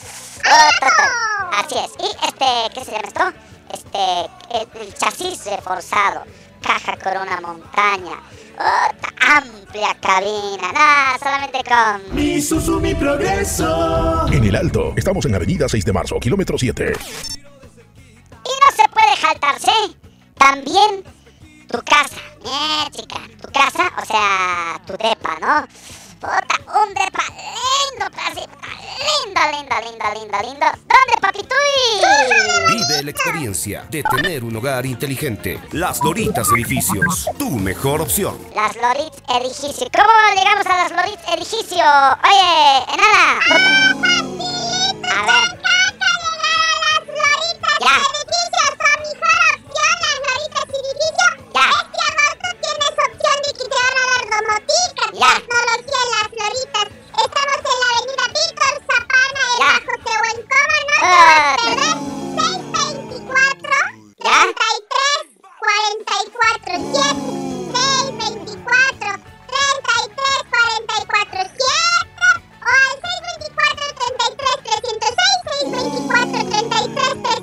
[1.54, 1.92] Así es.
[2.00, 3.34] Y este, ¿qué se llama esto?
[3.72, 6.24] Este, el, chasis reforzado.
[6.62, 8.20] Caja Corona Montaña.
[8.60, 10.72] Oh, ta- amplia cabina.
[10.74, 12.16] Nada, solamente con...
[12.82, 14.28] Mi progreso.
[14.28, 16.94] En el Alto, estamos en Avenida 6 de Marzo, kilómetro 7.
[16.94, 19.72] Y no se puede jaltarse
[20.38, 21.04] también
[21.68, 22.22] tu casa.
[22.46, 25.68] Eh, chica, tu casa, o sea, tu depa, ¿no?
[26.20, 28.42] Puta, un depa lindo, así,
[29.26, 30.66] lindo, lindo, lindo, lindo, lindo.
[30.66, 31.58] ¿Dónde, papituy?
[32.68, 35.62] Vive la experiencia de tener un hogar inteligente.
[35.74, 38.38] Las Loritas Edificios, tu mejor opción.
[38.56, 39.88] Las Lorits Edificio.
[39.94, 41.84] ¿Cómo llegamos a las Lorits Edificio?
[41.84, 43.40] Oye, enana.
[45.14, 45.68] A ver.
[50.78, 50.86] Ya.
[51.54, 51.68] Ya.
[55.14, 55.32] Ya.
[55.34, 56.88] Tecnología en las Floritas.
[57.18, 59.66] Estamos en la avenida Víctor Zapana, en Ya.
[59.74, 61.98] Bajo Tehuencoma, no Ah, te vas a perder.
[62.38, 63.74] 624
[64.24, 64.40] Ya.
[64.46, 65.26] 33
[65.58, 67.18] 44 7
[67.74, 69.18] 624
[69.48, 74.58] 33 44 7 o al 624 33
[76.78, 77.37] 306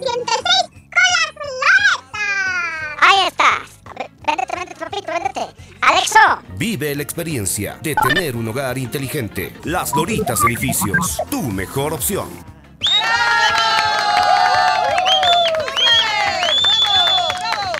[6.57, 9.53] Vive la experiencia de tener un hogar inteligente.
[9.65, 12.29] Las Doritas Edificios, tu mejor opción.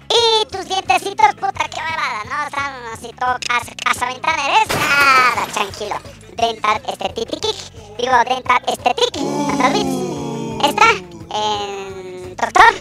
[0.09, 2.47] Y tus dientecitos, puta, qué huevada, ¿no?
[2.47, 4.69] Están así todo casa, ventana eres.
[4.77, 5.97] Nada, tranquilo.
[6.37, 7.31] Dental Estetic.
[7.99, 9.17] Digo, Dental Estetic.
[10.63, 10.91] Está
[11.31, 12.75] en Doctor.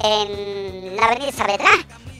[0.00, 1.70] En la Avenida Saavedra.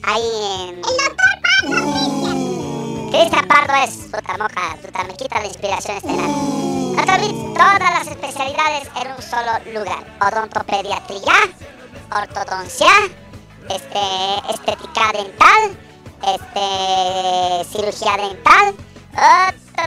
[0.06, 0.76] Ahí en.
[0.76, 3.90] El Doctor Pardo, Cristian Pardo es.
[4.06, 6.96] Puta moca, puta, me quita la inspiración este enano.
[7.00, 10.06] Andalvitz, todas las especialidades en un solo lugar.
[10.20, 11.34] Odontopediatría,
[12.14, 12.88] ortodoncia
[13.68, 13.98] este,
[14.54, 15.76] estética dental,
[16.22, 18.74] este, cirugía dental,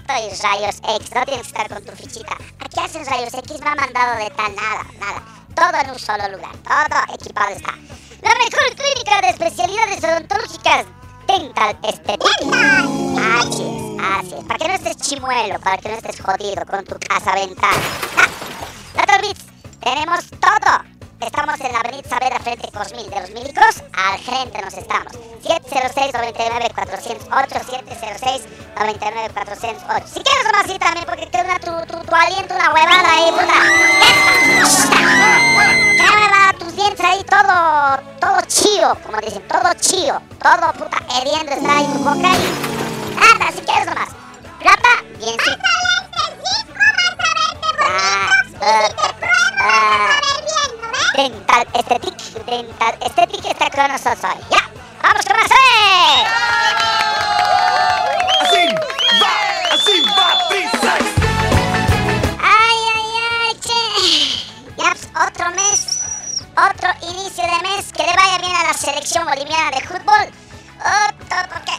[0.09, 1.15] y rayos X.
[1.15, 2.35] No tienes que estar con tu fichita.
[2.59, 5.23] Aquí hacen rayos X, me ha mandado de tal, nada, nada.
[5.55, 7.73] Todo en un solo lugar, todo equipado está.
[8.21, 10.85] La mejor clínica de especialidades odontológicas,
[11.27, 12.27] Dental Estética.
[13.39, 14.43] Así es, así es.
[14.45, 17.81] Para que no estés chimuelo, para que no estés jodido con tu casa ventana.
[18.95, 19.45] Doctor Bits,
[19.79, 20.83] tenemos todo.
[21.21, 23.83] Estamos en la avenida Saavedra frente a Cosmil de los Milicos.
[23.93, 25.11] Al frente nos estamos.
[25.43, 27.29] 706-99-408,
[28.75, 30.07] 706-99-408.
[30.07, 33.59] Si quieres nomás sí también, porque te tu, tu, tu aliento una huevada ahí, puta.
[36.59, 40.21] Tus dientes ahí todo, todo chío, como dicen, todo chío.
[40.41, 42.53] Todo, puta, heriendo está ahí tu boca ahí.
[43.15, 44.09] Nada, si quieres nomás.
[44.59, 45.51] Plata, bien sí.
[47.81, 48.29] Ah,
[48.61, 48.89] ah,
[49.61, 50.19] ah.
[51.15, 54.41] Dental Estetic, Dental Estetic está con nosotros hoy.
[54.51, 54.69] ¡Ya!
[55.01, 55.51] ¡Vamos con más!
[55.51, 56.25] ¡Eh!
[58.41, 58.63] Así
[59.21, 59.33] va,
[59.73, 61.07] así va, Princess.
[62.41, 63.09] ¡Ay, ay,
[63.41, 63.81] ay, che!
[64.77, 64.91] Ya,
[65.27, 65.88] otro mes,
[66.67, 70.31] otro inicio de mes, que le vaya bien a la selección boliviana de fútbol.
[70.79, 71.73] Otro, porque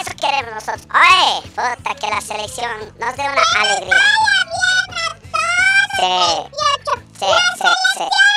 [0.00, 0.86] eso queremos nosotros.
[0.92, 1.48] ¡Oye!
[1.50, 3.96] Puta, que la selección nos dé una alegría.
[5.96, 6.06] Sí,
[7.18, 7.26] sí,
[7.58, 8.27] sí, sí.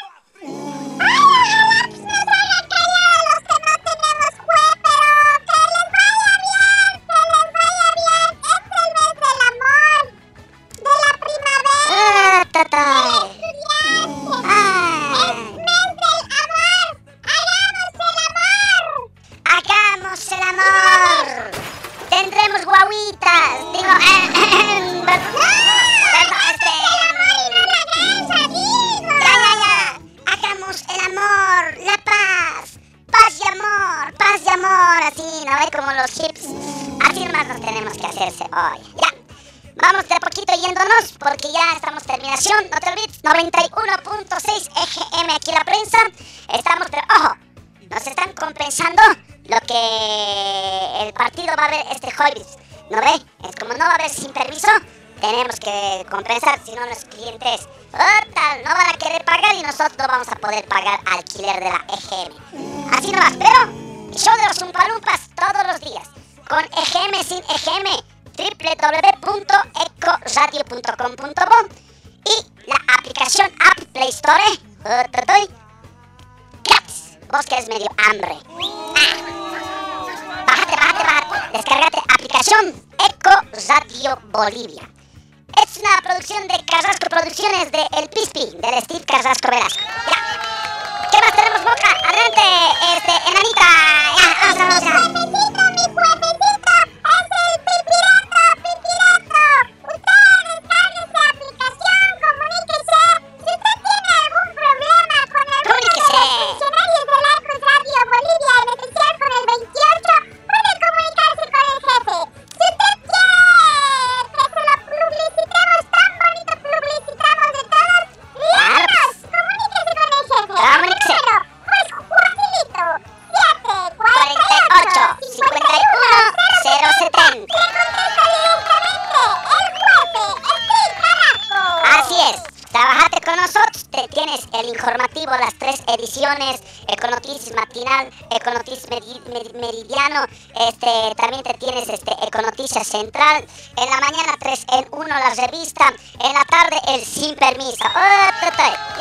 [136.12, 140.26] Ediciones, Econoticias matinal, Econoticias meri- meri- meridiano,
[140.68, 143.46] este, también te tienes este Econoticias central,
[143.78, 147.86] en la mañana 3 en 1 la revista, en la tarde el sin permiso.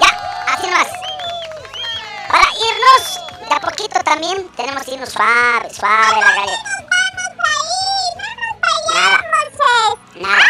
[0.01, 0.87] Ya, así nomás.
[2.29, 6.71] Para irnos, de a poquito también tenemos que irnos suave, suave la galleta.
[8.95, 9.21] Nada,
[10.15, 10.45] nada.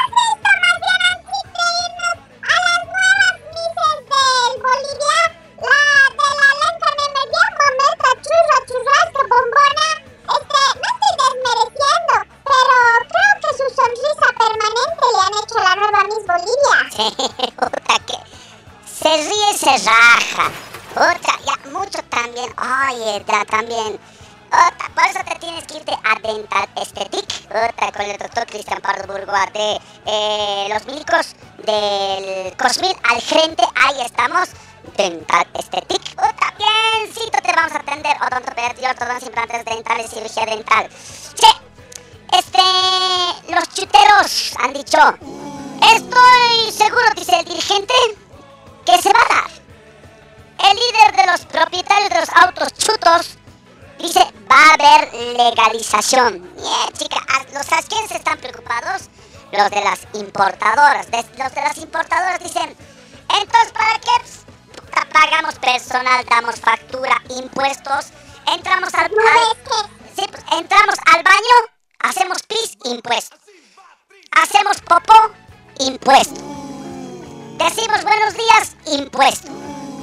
[14.90, 17.52] siempre le han hecho la barba a Miss Bolivia.
[17.56, 18.18] Puta que
[18.86, 20.50] se ríe, se raja.
[20.94, 22.52] Otra, ya, mucho también.
[22.58, 24.00] Oye, también.
[24.48, 28.80] Otra, por eso te tienes que irte a Dental Estetic, otra con el doctor Cristian
[28.80, 34.48] Pardo Burgoa de eh, los milicos del Cosmil al frente, ahí estamos.
[34.96, 40.88] Dental Estetic, otra biencito te vamos a atender, odontopediatría, ortodoncia, implantes dentales, cirugía dental.
[41.34, 41.46] Che,
[42.32, 44.98] este, los chuteros han dicho.
[45.82, 47.94] Estoy seguro, dice el dirigente,
[48.84, 49.50] que se va a dar.
[50.70, 53.38] El líder de los propietarios de los autos chutos
[53.98, 54.20] dice
[54.50, 56.42] va a haber legalización.
[56.54, 57.20] Bien, chica,
[57.52, 59.08] los asquenses están preocupados.
[59.52, 61.06] Los de las importadoras,
[61.36, 62.76] los de las importadoras dicen,
[63.40, 64.10] entonces ¿para qué
[65.12, 68.06] pagamos personal, damos factura, impuestos,
[68.46, 71.56] entramos al, al- sí, pues, entramos al baño,
[72.00, 73.36] hacemos pis, impuesto,
[74.32, 75.32] hacemos popó,
[75.78, 76.40] impuesto,
[77.58, 79.50] decimos buenos días, impuesto,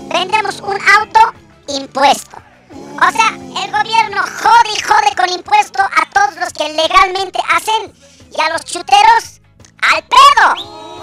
[0.10, 1.20] vendemos un auto,
[1.68, 2.38] impuesto.
[2.72, 3.30] O sea,
[3.64, 7.94] el gobierno jode y jode con impuesto a todos los que legalmente hacen
[8.36, 9.40] y a los chuteros
[9.82, 10.97] al pedo.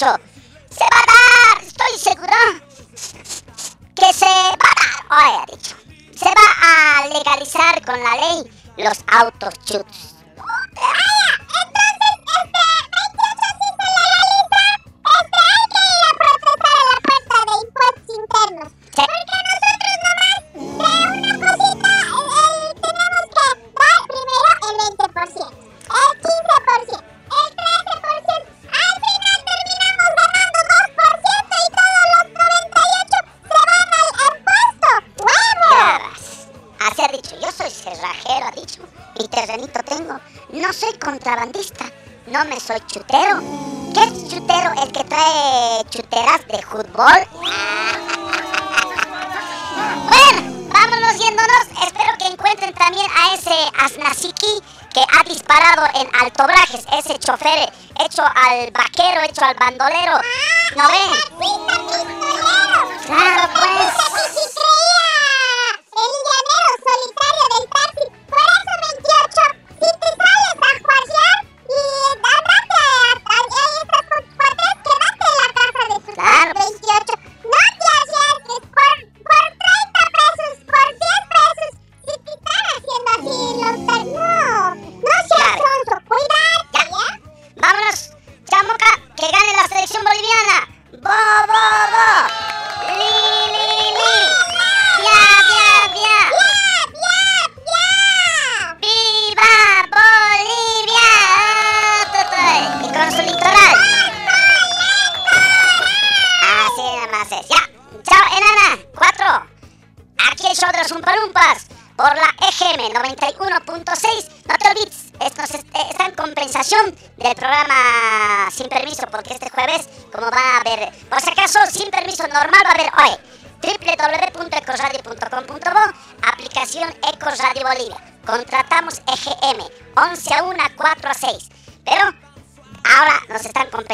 [0.00, 0.29] 8.
[42.90, 43.40] Chutero.
[43.94, 44.72] ¿Qué es chutero?
[44.82, 47.18] ¿El que trae chuteras de fútbol?
[50.08, 51.66] Bueno, vámonos yéndonos.
[51.86, 54.62] Espero que encuentren también a ese Asnasiki
[54.92, 57.72] que ha disparado en Altobrajes, ese chofer
[58.04, 60.20] hecho al vaquero, hecho al bandolero.
[60.76, 61.09] ¿No ven?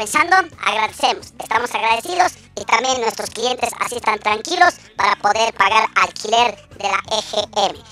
[0.06, 5.88] Están compensando, agradecemos, estamos agradecidos y también nuestros clientes así están tranquilos para poder pagar
[5.96, 7.85] alquiler de la EGM.